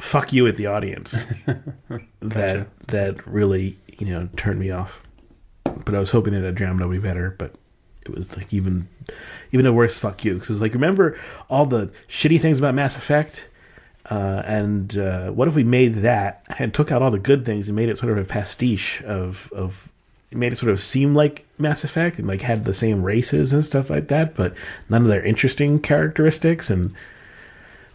fuck 0.00 0.32
you 0.32 0.46
at 0.46 0.56
the 0.56 0.66
audience 0.66 1.26
that 2.20 2.68
that 2.86 3.26
really 3.26 3.76
you 3.98 4.06
know 4.06 4.28
turned 4.36 4.60
me 4.60 4.70
off. 4.70 5.02
But 5.64 5.94
I 5.94 5.98
was 5.98 6.10
hoping 6.10 6.40
that 6.40 6.54
Jam 6.54 6.78
would 6.78 6.90
be 6.90 6.98
better, 6.98 7.34
but 7.38 7.54
it 8.02 8.14
was 8.14 8.36
like 8.36 8.52
even 8.52 8.88
even 9.52 9.66
a 9.66 9.72
worse 9.72 9.98
fuck 9.98 10.24
you 10.24 10.34
because 10.34 10.50
it 10.50 10.54
was 10.54 10.62
like 10.62 10.74
remember 10.74 11.18
all 11.48 11.66
the 11.66 11.90
shitty 12.08 12.40
things 12.40 12.58
about 12.58 12.74
Mass 12.74 12.96
Effect. 12.96 13.48
Uh, 14.10 14.42
and 14.46 14.96
uh, 14.96 15.30
what 15.30 15.48
if 15.48 15.54
we 15.54 15.64
made 15.64 15.96
that 15.96 16.44
and 16.58 16.72
took 16.72 16.90
out 16.90 17.02
all 17.02 17.10
the 17.10 17.18
good 17.18 17.44
things 17.44 17.68
and 17.68 17.76
made 17.76 17.88
it 17.88 17.98
sort 17.98 18.10
of 18.10 18.18
a 18.18 18.24
pastiche 18.24 19.02
of 19.02 19.52
of 19.52 19.88
made 20.30 20.52
it 20.52 20.56
sort 20.56 20.72
of 20.72 20.80
seem 20.80 21.14
like 21.14 21.46
Mass 21.58 21.84
Effect 21.84 22.18
and 22.18 22.26
like 22.26 22.42
had 22.42 22.64
the 22.64 22.74
same 22.74 23.02
races 23.02 23.52
and 23.52 23.64
stuff 23.64 23.90
like 23.90 24.08
that, 24.08 24.34
but 24.34 24.54
none 24.88 25.02
of 25.02 25.08
their 25.08 25.24
interesting 25.24 25.80
characteristics 25.80 26.70
and 26.70 26.94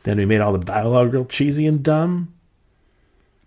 then 0.04 0.18
we 0.18 0.26
made 0.26 0.42
all 0.42 0.54
the 0.54 0.60
dialogue 0.60 1.14
real 1.14 1.26
cheesy 1.26 1.66
and 1.66 1.84
dumb. 1.84 2.34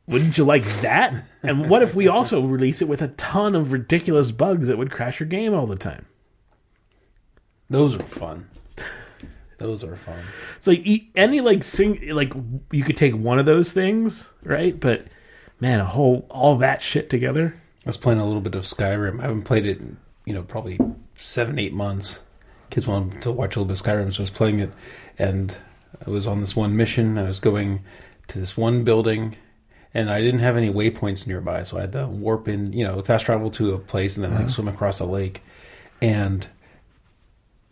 Wouldn't 0.09 0.39
you 0.39 0.45
like 0.45 0.65
that? 0.83 1.25
And 1.43 1.69
what 1.69 1.83
if 1.83 1.95
we 1.95 2.09
also 2.09 2.41
release 2.43 2.81
it 2.81 2.89
with 2.89 3.03
a 3.03 3.09
ton 3.09 3.55
of 3.55 3.73
ridiculous 3.73 4.31
bugs 4.31 4.69
that 4.69 4.79
would 4.79 4.91
crash 4.91 5.21
your 5.21 5.29
game 5.29 5.53
all 5.53 5.67
the 5.67 5.77
time? 5.77 6.07
Those 7.69 7.95
are 7.95 8.01
fun. 8.01 8.49
Those 9.59 9.83
are 9.83 9.97
fun. 9.97 10.23
So 10.61 10.73
like, 10.73 10.87
any 11.15 11.41
like 11.41 11.65
sing 11.65 12.09
like 12.11 12.33
you 12.71 12.85
could 12.85 12.97
take 12.97 13.15
one 13.15 13.39
of 13.39 13.47
those 13.47 13.73
things, 13.73 14.29
right? 14.45 14.79
But 14.79 15.07
man, 15.61 15.81
a 15.81 15.85
whole 15.85 16.27
all 16.29 16.57
that 16.59 16.83
shit 16.83 17.09
together. 17.11 17.55
I 17.85 17.89
was 17.89 17.97
playing 17.97 18.19
a 18.19 18.27
little 18.27 18.41
bit 18.41 18.55
of 18.55 18.65
Skyrim. 18.65 19.21
I 19.21 19.23
haven't 19.23 19.45
played 19.45 19.65
it, 19.65 19.79
in, 19.79 19.97
you 20.25 20.35
know, 20.35 20.43
probably 20.43 20.79
seven, 21.17 21.59
eight 21.59 21.73
months. 21.73 22.23
Kids 22.69 22.87
wanted 22.87 23.23
to 23.23 23.31
watch 23.31 23.55
a 23.55 23.61
little 23.61 23.69
bit 23.69 23.81
of 23.81 23.87
Skyrim, 23.87 24.13
so 24.13 24.21
I 24.21 24.23
was 24.23 24.31
playing 24.31 24.59
it, 24.59 24.73
and 25.19 25.57
I 26.05 26.11
was 26.11 26.27
on 26.27 26.41
this 26.41 26.57
one 26.57 26.77
mission. 26.77 27.17
I 27.17 27.23
was 27.23 27.39
going 27.39 27.85
to 28.27 28.41
this 28.41 28.57
one 28.57 28.83
building, 28.83 29.37
and 29.95 30.11
I 30.11 30.21
didn't 30.21 30.41
have 30.41 30.57
any 30.57 30.71
waypoints 30.71 31.29
nearby, 31.29 31.63
so 31.63 31.79
I 31.79 31.83
had 31.83 31.93
to 31.93 32.09
warp 32.09 32.49
in, 32.49 32.73
you 32.73 32.85
know, 32.85 33.01
fast 33.03 33.25
travel 33.25 33.51
to 33.53 33.73
a 33.73 33.79
place 33.79 34.17
and 34.17 34.25
then 34.25 34.33
like 34.33 34.41
uh-huh. 34.41 34.51
swim 34.51 34.69
across 34.69 34.99
a 34.99 35.07
lake. 35.07 35.43
And 36.03 36.47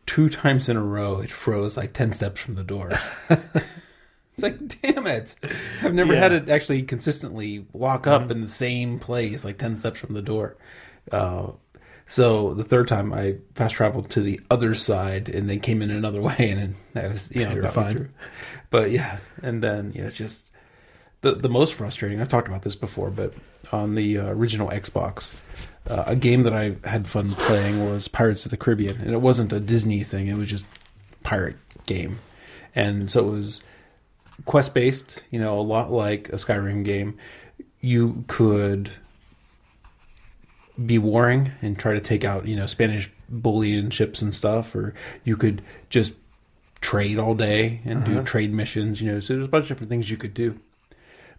two 0.07 0.29
times 0.29 0.69
in 0.69 0.77
a 0.77 0.83
row, 0.83 1.21
it 1.21 1.31
froze 1.31 1.77
like 1.77 1.93
ten 1.93 2.13
steps 2.13 2.41
from 2.41 2.55
the 2.55 2.65
door. 2.65 2.93
it's 3.31 4.43
like, 4.43 4.81
damn 4.83 5.07
it! 5.07 5.35
I've 5.83 5.95
never 5.95 6.13
Yeah. 6.15 6.21
had 6.21 6.33
it 6.33 6.49
actually 6.49 6.83
consistently 6.83 7.67
walk 7.73 8.07
up 8.07 8.31
in 8.31 8.41
the 8.41 8.49
same 8.49 8.99
place, 8.99 9.45
like 9.45 9.59
ten 9.59 9.77
steps 9.77 10.01
from 10.01 10.15
the 10.15 10.23
door. 10.23 10.57
Uh, 11.13 11.49
so 12.07 12.53
the 12.55 12.65
third 12.65 12.87
time, 12.89 13.13
I 13.15 13.37
fast 13.55 13.75
traveled 13.77 14.11
to 14.11 14.21
the 14.21 14.41
other 14.51 14.75
side 14.75 15.29
and 15.31 15.49
then 15.49 15.61
came 15.61 15.81
in 15.83 15.91
another 15.91 16.21
way, 16.29 16.37
and 16.39 16.75
then 16.95 17.05
I 17.05 17.09
was, 17.09 17.33
you 17.35 17.49
know, 17.49 17.67
fine. 17.69 18.13
But 18.71 18.91
yeah, 18.91 19.19
and 19.43 19.63
then 19.63 19.93
you 19.95 20.03
know, 20.03 20.09
it's 20.09 20.17
just 20.17 20.51
the 21.23 21.33
the 21.33 21.49
most 21.49 21.75
frustrating. 21.75 22.21
I've 22.21 22.29
talked 22.29 22.49
about 22.49 22.63
this 22.63 22.77
before, 22.77 23.11
but 23.11 23.33
on 23.73 23.95
the 23.95 24.19
uh, 24.19 24.27
original 24.27 24.69
Xbox, 24.69 25.41
uh, 25.89 26.05
a 26.07 26.17
game 26.17 26.45
that 26.45 26.55
I 26.55 26.77
had 26.85 27.07
fun 27.07 27.33
playing 27.33 27.85
was 27.85 28.09
Pirates 28.09 28.45
of 28.45 28.51
the 28.51 28.57
Caribbean, 28.57 29.01
and 29.01 29.13
it 29.13 29.21
wasn't 29.21 29.53
a 29.53 29.61
Disney 29.61 30.03
thing; 30.03 30.29
it 30.29 30.37
was 30.37 30.49
just 30.49 30.65
pirate 31.23 31.57
game, 31.87 32.19
and 32.75 33.11
so 33.11 33.29
it 33.29 33.31
was 33.31 33.61
quest 34.47 34.73
based. 34.73 35.23
You 35.31 35.41
know, 35.41 35.59
a 35.59 35.63
lot 35.63 35.93
like 35.93 36.31
a 36.31 36.37
Skyrim 36.37 36.85
game. 36.85 37.19
You 37.81 38.25
could 38.29 38.91
be 40.85 40.99
warring 40.99 41.53
and 41.63 41.79
try 41.79 41.93
to 41.93 42.01
take 42.01 42.25
out 42.25 42.47
you 42.47 42.57
know 42.57 42.67
Spanish 42.67 43.11
bullion 43.29 43.91
ships 43.91 44.23
and 44.23 44.35
stuff, 44.35 44.75
or 44.75 44.95
you 45.23 45.37
could 45.37 45.63
just 45.91 46.15
trade 46.81 47.19
all 47.19 47.35
day 47.35 47.81
and 47.85 48.05
do 48.05 48.23
trade 48.23 48.55
missions. 48.55 49.03
You 49.03 49.13
know, 49.13 49.21
so 49.21 49.35
there's 49.35 49.47
a 49.47 49.51
bunch 49.51 49.65
of 49.65 49.69
different 49.69 49.91
things 49.91 50.11
you 50.11 50.17
could 50.17 50.35
do. 50.35 50.59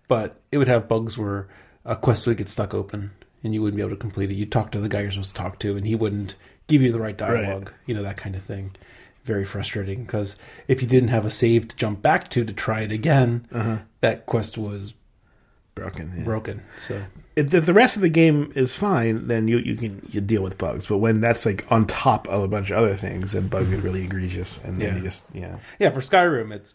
But 0.08 0.40
it 0.52 0.60
would 0.60 0.68
have 0.68 0.88
bugs 0.88 1.18
where 1.18 1.48
a 1.84 1.96
quest 1.96 2.28
would 2.28 2.38
get 2.38 2.48
stuck 2.48 2.76
open 2.76 3.10
and 3.46 3.54
you 3.54 3.62
wouldn't 3.62 3.78
be 3.78 3.82
able 3.82 3.92
to 3.92 3.96
complete 3.96 4.32
it. 4.32 4.34
You'd 4.34 4.52
talk 4.52 4.72
to 4.72 4.80
the 4.80 4.90
guy 4.90 5.02
you're 5.02 5.12
supposed 5.12 5.36
to 5.36 5.42
talk 5.42 5.60
to, 5.60 5.78
and 5.78 5.86
he 5.86 5.94
wouldn't 5.96 6.36
give 6.68 6.82
you 6.82 6.92
the 6.92 7.00
right 7.00 7.16
dialogue. 7.16 7.72
You 7.86 7.94
know 7.94 8.04
that 8.04 8.18
kind 8.18 8.36
of 8.36 8.42
thing. 8.44 8.72
Very 9.24 9.46
frustrating 9.46 10.04
because 10.04 10.36
if 10.68 10.82
you 10.82 10.88
didn't 10.88 11.10
have 11.10 11.26
a 11.26 11.30
save 11.32 11.68
to 11.70 11.76
jump 11.76 12.02
back 12.02 12.30
to 12.32 12.44
to 12.44 12.52
try 12.54 12.82
it 12.82 12.92
again, 12.92 13.48
uh-huh. 13.52 13.78
that 14.02 14.26
quest 14.26 14.58
was 14.58 14.94
Broken. 15.76 16.14
yeah. 16.18 16.24
broken. 16.24 16.64
So 16.88 17.04
If 17.36 17.50
the 17.50 17.74
rest 17.74 17.96
of 17.98 18.02
the 18.02 18.10
game 18.10 18.52
is 18.56 18.74
fine, 18.76 19.28
then 19.28 19.48
you 19.48 19.58
you 19.58 19.76
can 19.76 20.02
you 20.10 20.22
deal 20.22 20.42
with 20.42 20.58
bugs. 20.58 20.88
But 20.88 20.98
when 21.00 21.22
that's 21.22 21.46
like 21.46 21.70
on 21.72 21.86
top 21.86 22.28
of 22.30 22.44
a 22.44 22.48
bunch 22.48 22.72
of 22.72 22.78
other 22.78 22.96
things, 22.96 23.34
then 23.34 23.48
bugs 23.48 23.70
get 23.70 23.82
really 23.84 24.04
egregious, 24.06 24.60
and 24.64 24.78
then 24.78 24.88
Yeah. 24.88 24.96
you 24.98 25.02
just 25.04 25.26
yeah. 25.34 25.58
yeah, 25.80 25.90
for 25.92 26.02
Skyrim, 26.02 26.52
it's 26.54 26.74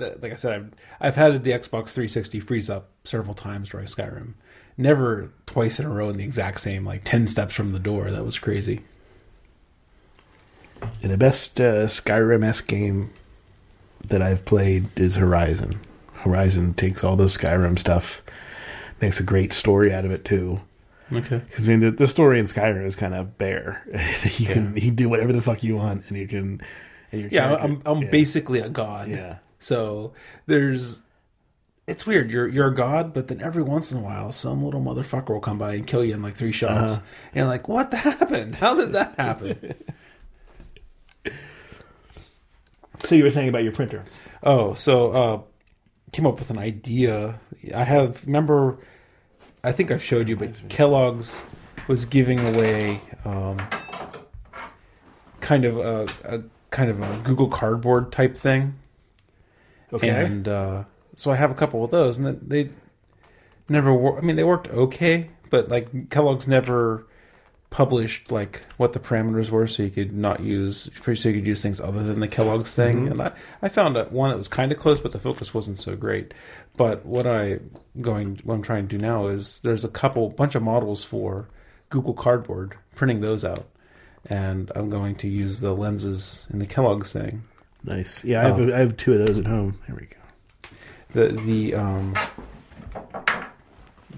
like 0.00 0.32
I 0.32 0.36
said, 0.36 0.52
I've 0.52 0.70
I've 1.00 1.16
had 1.16 1.44
the 1.44 1.50
Xbox 1.52 1.90
360 1.90 2.40
freeze 2.40 2.70
up 2.70 2.88
several 3.04 3.34
times 3.34 3.70
during 3.70 3.86
Skyrim. 3.86 4.34
Never 4.78 5.30
twice 5.44 5.78
in 5.80 5.86
a 5.86 5.90
row 5.90 6.08
in 6.08 6.16
the 6.16 6.24
exact 6.24 6.60
same 6.60 6.86
like 6.86 7.02
ten 7.04 7.26
steps 7.26 7.54
from 7.54 7.72
the 7.72 7.78
door. 7.78 8.10
That 8.10 8.24
was 8.24 8.38
crazy. 8.38 8.82
And 11.02 11.10
the 11.10 11.18
best 11.18 11.60
uh, 11.60 11.86
Skyrim 11.86 12.44
esque 12.44 12.68
game 12.68 13.10
that 14.06 14.22
I've 14.22 14.44
played 14.44 14.96
is 14.96 15.16
Horizon. 15.16 15.80
Horizon 16.14 16.74
takes 16.74 17.02
all 17.02 17.16
those 17.16 17.36
Skyrim 17.36 17.78
stuff, 17.78 18.22
makes 19.00 19.18
a 19.18 19.24
great 19.24 19.52
story 19.52 19.92
out 19.92 20.04
of 20.04 20.12
it 20.12 20.24
too. 20.24 20.60
Okay. 21.12 21.38
Because 21.38 21.64
I 21.66 21.68
mean, 21.68 21.80
the, 21.80 21.90
the 21.90 22.06
story 22.06 22.38
in 22.38 22.46
Skyrim 22.46 22.86
is 22.86 22.94
kind 22.94 23.14
of 23.14 23.38
bare. 23.38 23.82
you 24.36 24.46
can 24.46 24.76
you 24.76 24.90
do 24.90 25.08
whatever 25.08 25.32
the 25.32 25.40
fuck 25.40 25.62
you 25.64 25.76
want, 25.76 26.04
and 26.08 26.16
you 26.18 26.28
can. 26.28 26.60
And 27.10 27.32
Yeah, 27.32 27.54
I'm 27.56 27.82
I'm 27.84 28.02
yeah. 28.02 28.10
basically 28.10 28.60
a 28.60 28.68
god. 28.68 29.08
Yeah. 29.08 29.38
So 29.58 30.12
there's 30.46 31.00
it's 31.88 32.06
weird. 32.06 32.30
You're 32.30 32.46
you're 32.46 32.68
a 32.68 32.74
god, 32.74 33.12
but 33.14 33.28
then 33.28 33.40
every 33.40 33.62
once 33.62 33.90
in 33.90 33.98
a 33.98 34.00
while, 34.00 34.30
some 34.30 34.62
little 34.62 34.80
motherfucker 34.80 35.30
will 35.30 35.40
come 35.40 35.58
by 35.58 35.74
and 35.74 35.86
kill 35.86 36.04
you 36.04 36.14
in 36.14 36.22
like 36.22 36.36
three 36.36 36.52
shots. 36.52 36.92
Uh-huh. 36.92 37.02
And 37.32 37.36
you're 37.36 37.46
like, 37.46 37.66
what 37.66 37.92
happened? 37.94 38.54
How 38.54 38.74
did 38.74 38.92
that 38.92 39.14
happen? 39.16 39.74
So 43.04 43.14
you 43.14 43.22
were 43.22 43.30
saying 43.30 43.48
about 43.48 43.62
your 43.62 43.70
printer? 43.70 44.04
oh, 44.42 44.74
so 44.74 45.12
uh, 45.12 45.40
came 46.10 46.26
up 46.26 46.40
with 46.40 46.50
an 46.50 46.58
idea. 46.58 47.38
I 47.72 47.84
have 47.84 48.26
remember. 48.26 48.78
I 49.62 49.70
think 49.70 49.92
I've 49.92 50.02
showed 50.02 50.28
you, 50.28 50.34
but 50.34 50.68
Kellogg's 50.68 51.40
was 51.86 52.04
giving 52.04 52.40
away 52.40 53.00
um, 53.24 53.58
kind 55.40 55.64
of 55.64 55.78
a, 55.78 56.08
a 56.24 56.42
kind 56.70 56.90
of 56.90 57.00
a 57.00 57.18
Google 57.22 57.48
Cardboard 57.48 58.10
type 58.10 58.36
thing. 58.36 58.74
Okay. 59.92 60.08
And 60.08 60.48
uh, 60.48 60.82
so 61.18 61.32
I 61.32 61.36
have 61.36 61.50
a 61.50 61.54
couple 61.54 61.82
of 61.82 61.90
those, 61.90 62.16
and 62.16 62.40
they 62.48 62.70
never. 63.68 63.92
Wor- 63.92 64.18
I 64.18 64.20
mean, 64.20 64.36
they 64.36 64.44
worked 64.44 64.68
okay, 64.68 65.30
but 65.50 65.68
like 65.68 66.10
Kellogg's 66.10 66.46
never 66.46 67.06
published 67.70 68.30
like 68.30 68.62
what 68.76 68.92
the 68.92 69.00
parameters 69.00 69.50
were, 69.50 69.66
so 69.66 69.82
you 69.82 69.90
could 69.90 70.12
not 70.12 70.38
use 70.38 70.88
for 70.94 71.16
so 71.16 71.30
you 71.30 71.34
could 71.34 71.46
use 71.46 71.60
things 71.60 71.80
other 71.80 72.04
than 72.04 72.20
the 72.20 72.28
Kellogg's 72.28 72.72
thing. 72.72 72.98
Mm-hmm. 72.98 73.20
And 73.20 73.22
I 73.22 73.32
I 73.62 73.68
found 73.68 73.96
one 74.12 74.30
that 74.30 74.38
was 74.38 74.46
kind 74.46 74.70
of 74.70 74.78
close, 74.78 75.00
but 75.00 75.10
the 75.10 75.18
focus 75.18 75.52
wasn't 75.52 75.80
so 75.80 75.96
great. 75.96 76.32
But 76.76 77.04
what 77.04 77.26
I 77.26 77.58
going 78.00 78.38
what 78.44 78.54
I'm 78.54 78.62
trying 78.62 78.86
to 78.86 78.96
do 78.96 79.04
now 79.04 79.26
is 79.26 79.58
there's 79.62 79.84
a 79.84 79.88
couple 79.88 80.30
bunch 80.30 80.54
of 80.54 80.62
models 80.62 81.02
for 81.02 81.48
Google 81.90 82.14
Cardboard, 82.14 82.76
printing 82.94 83.22
those 83.22 83.44
out, 83.44 83.66
and 84.26 84.70
I'm 84.76 84.88
going 84.88 85.16
to 85.16 85.28
use 85.28 85.58
the 85.58 85.74
lenses 85.74 86.46
in 86.52 86.60
the 86.60 86.66
Kellogg's 86.66 87.12
thing. 87.12 87.42
nice. 87.82 88.24
Yeah, 88.24 88.42
I 88.42 88.44
have 88.44 88.60
um, 88.60 88.72
I 88.72 88.78
have 88.78 88.96
two 88.96 89.14
of 89.14 89.26
those 89.26 89.36
at 89.36 89.46
home. 89.46 89.80
There 89.88 89.96
we 89.96 90.06
go. 90.06 90.17
The 91.12 91.28
the 91.28 91.74
um 91.74 92.14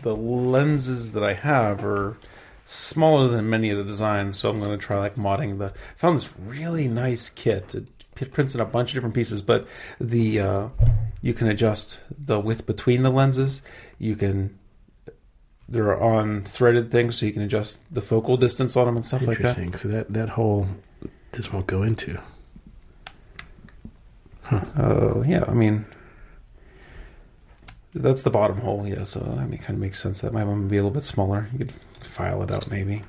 the 0.03 0.17
lenses 0.17 1.13
that 1.13 1.23
I 1.23 1.35
have 1.35 1.85
are 1.85 2.17
smaller 2.65 3.29
than 3.29 3.51
many 3.51 3.71
of 3.71 3.79
the 3.79 3.85
designs, 3.85 4.39
so 4.39 4.51
I'm 4.51 4.61
going 4.61 4.71
to 4.71 4.79
try 4.79 4.97
like 4.99 5.17
modding 5.17 5.59
the. 5.59 5.67
I 5.67 5.97
found 5.97 6.17
this 6.17 6.33
really 6.39 6.89
nice 6.89 7.29
kit. 7.29 7.75
It, 7.75 7.89
it 8.21 8.33
prints 8.33 8.55
in 8.55 8.61
a 8.61 8.65
bunch 8.65 8.91
of 8.91 8.95
different 8.95 9.15
pieces, 9.15 9.43
but 9.43 9.67
the 10.01 10.41
uh, 10.41 10.69
you 11.23 11.35
can 11.35 11.49
adjust 11.49 12.01
the 12.11 12.39
width 12.39 12.67
between 12.67 13.03
the 13.03 13.11
lenses. 13.11 13.63
You 13.99 14.15
can 14.17 14.59
they're 15.69 16.01
on 16.01 16.45
threaded 16.45 16.91
things, 16.91 17.19
so 17.19 17.27
you 17.27 17.33
can 17.33 17.43
adjust 17.43 17.83
the 17.93 18.03
focal 18.03 18.37
distance 18.37 18.77
on 18.77 18.87
them 18.87 18.97
and 18.97 19.05
stuff 19.05 19.23
like 19.23 19.39
that. 19.39 19.59
Interesting. 19.59 19.75
So 19.75 19.89
that 19.89 20.13
that 20.13 20.29
whole 20.31 20.67
this 21.33 21.53
won't 21.53 21.67
go 21.67 21.83
into. 21.83 22.21
Uh, 24.51 25.23
yeah, 25.27 25.45
I 25.47 25.55
mean, 25.55 25.87
that's 27.95 28.23
the 28.23 28.31
bottom 28.31 28.59
hole. 28.61 28.87
Yeah, 28.87 29.05
so 29.05 29.21
I 29.39 29.45
mean, 29.47 29.59
kind 29.59 29.75
of 29.75 29.79
makes 29.79 30.01
sense 30.03 30.21
that 30.21 30.33
my 30.33 30.45
one 30.45 30.61
would 30.63 30.71
be 30.71 30.77
a 30.77 30.83
little 30.83 30.95
bit 30.95 31.05
smaller. 31.05 31.49
You 31.53 31.59
could 31.59 31.73
file 32.03 32.43
it 32.43 32.51
out 32.51 32.71
maybe, 32.71 33.03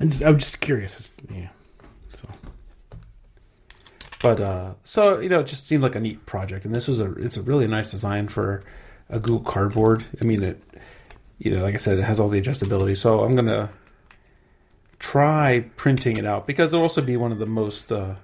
I'm 0.00 0.10
just, 0.10 0.24
I'm 0.24 0.38
just 0.38 0.60
curious. 0.60 0.98
It's- 0.98 1.36
yeah. 1.36 1.48
So 2.14 2.28
but 4.22 4.40
uh, 4.40 4.74
so 4.84 5.20
you 5.20 5.28
know, 5.28 5.40
it 5.40 5.46
just 5.46 5.66
seemed 5.66 5.82
like 5.82 5.94
a 5.94 6.00
neat 6.00 6.24
project, 6.26 6.64
and 6.64 6.74
this 6.74 6.88
was 6.88 7.00
a 7.00 7.12
it's 7.14 7.36
a 7.36 7.42
really 7.42 7.66
nice 7.66 7.90
design 7.90 8.28
for 8.28 8.62
a 9.08 9.18
Google 9.20 9.40
Cardboard. 9.50 10.04
I 10.20 10.24
mean, 10.24 10.42
it 10.42 10.62
you 11.38 11.50
know, 11.50 11.62
like 11.62 11.74
I 11.74 11.78
said, 11.78 11.98
it 11.98 12.02
has 12.02 12.18
all 12.18 12.28
the 12.28 12.40
adjustability. 12.40 12.96
So 12.96 13.22
I'm 13.22 13.36
gonna 13.36 13.70
try 14.98 15.64
printing 15.76 16.16
it 16.16 16.24
out 16.24 16.46
because 16.46 16.72
it'll 16.72 16.82
also 16.82 17.02
be 17.02 17.16
one 17.16 17.30
of 17.30 17.38
the 17.38 17.46
most 17.46 17.92
uh, 17.92 18.14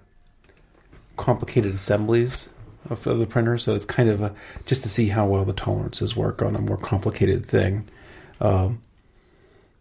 complicated 1.17 1.75
assemblies 1.75 2.49
of, 2.93 3.07
of 3.07 3.19
the 3.19 3.27
printer. 3.27 3.59
So 3.59 3.75
it's 3.75 3.85
kind 3.85 4.09
of 4.09 4.21
a, 4.21 4.35
just 4.67 4.83
to 4.85 4.89
see 4.89 5.09
how 5.09 5.27
well 5.27 5.45
the 5.45 5.53
tolerances 5.53 6.17
work 6.17 6.43
on 6.43 6.55
a 6.57 6.61
more 6.61 6.77
complicated 6.77 7.45
thing. 7.47 7.89
Um, 8.41 8.83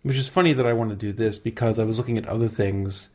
which 0.03 0.17
is 0.17 0.27
funny 0.27 0.53
that 0.53 0.65
I 0.65 0.73
want 0.73 0.89
to 0.89 0.95
do 0.95 1.11
this 1.11 1.37
because 1.37 1.77
I 1.77 1.83
was 1.83 1.97
looking 1.97 2.17
at 2.17 2.27
other 2.27 2.47
things 2.47 3.09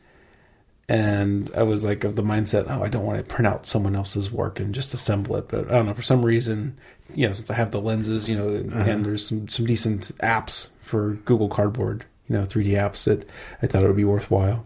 and 0.89 1.51
I 1.53 1.63
was 1.63 1.83
like 1.83 2.05
of 2.05 2.15
the 2.15 2.23
mindset, 2.23 2.69
oh, 2.69 2.81
I 2.81 2.87
don't 2.87 3.05
want 3.05 3.17
to 3.17 3.23
print 3.23 3.45
out 3.45 3.65
someone 3.65 3.95
else's 3.95 4.31
work 4.31 4.59
and 4.59 4.73
just 4.73 4.93
assemble 4.93 5.35
it. 5.35 5.49
But 5.49 5.67
I 5.67 5.73
don't 5.73 5.85
know, 5.85 5.93
for 5.93 6.01
some 6.01 6.23
reason, 6.23 6.77
you 7.13 7.27
know, 7.27 7.33
since 7.33 7.49
I 7.51 7.55
have 7.55 7.71
the 7.71 7.81
lenses, 7.81 8.29
you 8.29 8.37
know, 8.37 8.47
and 8.73 9.05
there's 9.05 9.27
some, 9.27 9.49
some 9.49 9.65
decent 9.65 10.17
apps 10.19 10.69
for 10.81 11.15
Google 11.25 11.49
Cardboard, 11.49 12.05
you 12.29 12.37
know, 12.37 12.43
3D 12.43 12.67
apps 12.67 13.03
that 13.03 13.27
I 13.61 13.67
thought 13.67 13.83
it 13.83 13.87
would 13.87 13.97
be 13.97 14.05
worthwhile. 14.05 14.65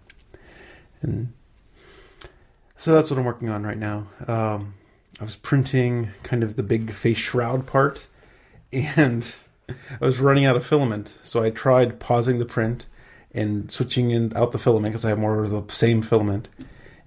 And 1.02 1.34
so 2.78 2.94
that's 2.94 3.10
what 3.10 3.18
I'm 3.18 3.26
working 3.26 3.50
on 3.50 3.64
right 3.64 3.78
now. 3.78 4.08
Um, 4.28 4.76
I 5.20 5.24
was 5.24 5.36
printing 5.36 6.10
kind 6.24 6.44
of 6.44 6.56
the 6.56 6.64
big 6.64 6.92
face 6.94 7.18
shroud 7.18 7.68
part, 7.68 8.08
and 8.72 9.34
I 9.70 10.06
was 10.06 10.20
running 10.20 10.46
out 10.46 10.56
of 10.56 10.66
filament. 10.66 11.14
So 11.24 11.44
I 11.44 11.50
tried 11.50 12.00
pausing 12.00 12.40
the 12.40 12.46
print 12.46 12.86
and 13.34 13.72
switching 13.72 14.12
in 14.12 14.36
out 14.36 14.52
the 14.52 14.60
filament 14.60 14.94
because 14.94 15.06
I 15.06 15.10
have 15.10 15.20
more 15.20 15.44
of 15.44 15.52
the 15.52 15.74
same 15.74 16.02
filament. 16.02 16.50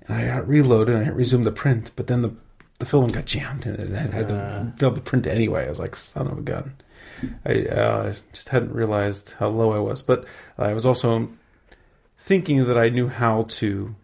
And 0.07 0.17
I 0.17 0.27
got 0.27 0.49
reloaded 0.49 0.95
and 0.95 1.07
I 1.07 1.11
resumed 1.11 1.47
the 1.47 1.53
print, 1.53 1.91
but 1.97 2.07
then 2.07 2.23
the 2.23 2.35
the 2.81 2.87
filament 2.87 3.15
got 3.15 3.25
jammed 3.25 3.67
and 3.67 3.79
it 3.79 3.91
had, 3.91 4.13
had 4.13 4.29
to 4.29 4.73
failed 4.77 4.97
the 4.97 5.01
print 5.01 5.27
anyway. 5.27 5.67
I 5.67 5.69
was 5.69 5.79
like, 5.79 5.95
son 5.95 6.27
of 6.27 6.39
a 6.39 6.43
gun. 6.43 6.75
I 7.47 7.67
uh, 7.67 8.15
just 8.33 8.49
hadn't 8.49 8.75
realized 8.75 9.35
how 9.39 9.49
low 9.49 9.73
I 9.73 9.79
was, 9.79 10.03
but 10.03 10.27
I 10.59 10.73
was 10.75 10.85
also 10.85 11.29
thinking 12.19 12.67
that 12.67 12.77
I 12.77 12.89
knew 12.89 13.09
how 13.09 13.45
to 13.49 13.95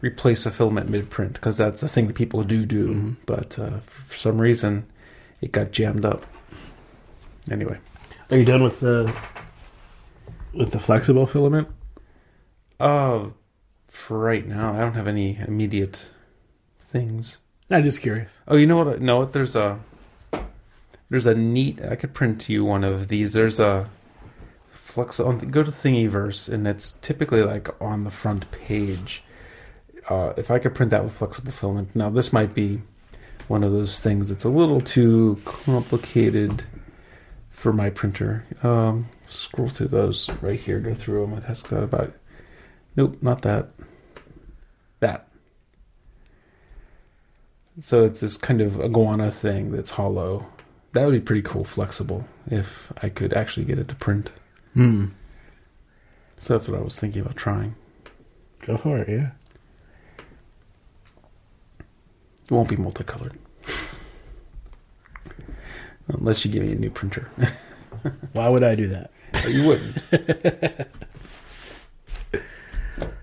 replace 0.00 0.46
a 0.46 0.50
filament 0.50 0.88
mid 0.88 1.10
print 1.10 1.34
because 1.34 1.56
that's 1.56 1.82
a 1.82 1.88
thing 1.88 2.06
that 2.06 2.16
people 2.16 2.42
do 2.44 2.64
do. 2.66 3.16
But 3.26 3.58
uh, 3.58 3.80
for 4.06 4.16
some 4.16 4.40
reason, 4.40 4.86
it 5.40 5.52
got 5.52 5.70
jammed 5.72 6.04
up. 6.04 6.24
Anyway, 7.50 7.78
are 8.30 8.36
you 8.36 8.44
done 8.44 8.62
with 8.62 8.80
the 8.80 9.14
with 10.52 10.70
the 10.72 10.80
flexible 10.80 11.26
filament? 11.26 11.68
uh, 12.80 13.26
for 13.88 14.18
right 14.18 14.46
now, 14.46 14.72
I 14.72 14.80
don't 14.80 14.94
have 14.94 15.06
any 15.06 15.38
immediate 15.46 16.06
things. 16.78 17.38
I'm 17.70 17.84
just 17.84 18.00
curious. 18.00 18.38
Oh, 18.48 18.56
you 18.56 18.66
know 18.66 18.82
what? 18.82 19.00
What? 19.00 19.32
There's 19.32 19.54
a 19.54 19.78
there's 21.10 21.26
a 21.26 21.34
neat. 21.34 21.80
I 21.82 21.94
could 21.96 22.14
print 22.14 22.48
you 22.48 22.64
one 22.64 22.82
of 22.82 23.08
these. 23.08 23.32
There's 23.32 23.60
a 23.60 23.88
flux 24.72 25.20
on. 25.20 25.38
Go 25.38 25.62
to 25.62 25.70
Thingiverse, 25.70 26.52
and 26.52 26.66
it's 26.66 26.92
typically 26.92 27.42
like 27.42 27.68
on 27.80 28.04
the 28.04 28.10
front 28.10 28.50
page. 28.50 29.22
Uh, 30.08 30.32
if 30.36 30.50
I 30.50 30.58
could 30.58 30.74
print 30.74 30.90
that 30.90 31.04
with 31.04 31.12
flexible 31.12 31.52
filament, 31.52 31.94
now 31.94 32.10
this 32.10 32.32
might 32.32 32.54
be 32.54 32.80
one 33.48 33.64
of 33.64 33.72
those 33.72 33.98
things 33.98 34.28
that's 34.28 34.44
a 34.44 34.48
little 34.48 34.80
too 34.80 35.40
complicated 35.44 36.62
for 37.50 37.72
my 37.72 37.90
printer. 37.90 38.44
Um, 38.62 39.08
scroll 39.28 39.68
through 39.68 39.88
those 39.88 40.30
right 40.40 40.58
here. 40.58 40.80
Go 40.80 40.94
through 40.94 41.22
them. 41.22 41.34
It 41.38 41.44
has 41.44 41.62
got 41.62 41.82
about. 41.82 42.14
Nope, 42.96 43.18
not 43.20 43.42
that. 43.42 43.68
That. 45.00 45.28
So 47.78 48.04
it's 48.04 48.20
this 48.20 48.36
kind 48.36 48.60
of 48.60 48.80
iguana 48.80 49.30
thing 49.30 49.72
that's 49.72 49.90
hollow. 49.90 50.46
That 50.92 51.04
would 51.04 51.12
be 51.12 51.20
pretty 51.20 51.42
cool, 51.42 51.64
flexible, 51.64 52.26
if 52.50 52.92
I 53.02 53.08
could 53.08 53.32
actually 53.32 53.64
get 53.64 53.78
it 53.78 53.88
to 53.88 53.94
print. 53.94 54.32
Hmm. 54.74 55.06
So 56.38 56.54
that's 56.54 56.68
what 56.68 56.78
I 56.78 56.82
was 56.82 56.98
thinking 56.98 57.22
about 57.22 57.36
trying. 57.36 57.74
Go 58.62 58.76
for 58.76 58.98
it. 58.98 59.08
Yeah. 59.08 59.30
It 62.50 62.54
won't 62.54 62.68
be 62.68 62.74
multicolored. 62.76 63.38
Unless 66.08 66.44
you 66.44 66.50
give 66.50 66.64
me 66.64 66.72
a 66.72 66.74
new 66.74 66.90
printer. 66.90 67.28
Why 68.32 68.48
would 68.48 68.64
I 68.64 68.74
do 68.74 68.88
that? 68.88 69.12
you 69.48 69.68
wouldn't. 69.68 70.88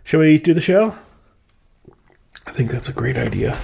Shall 0.06 0.22
we 0.22 0.38
do 0.38 0.54
the 0.54 0.62
show? 0.62 0.98
I 2.46 2.52
think 2.52 2.72
that's 2.72 2.88
a 2.88 2.94
great 2.94 3.18
idea. 3.18 3.60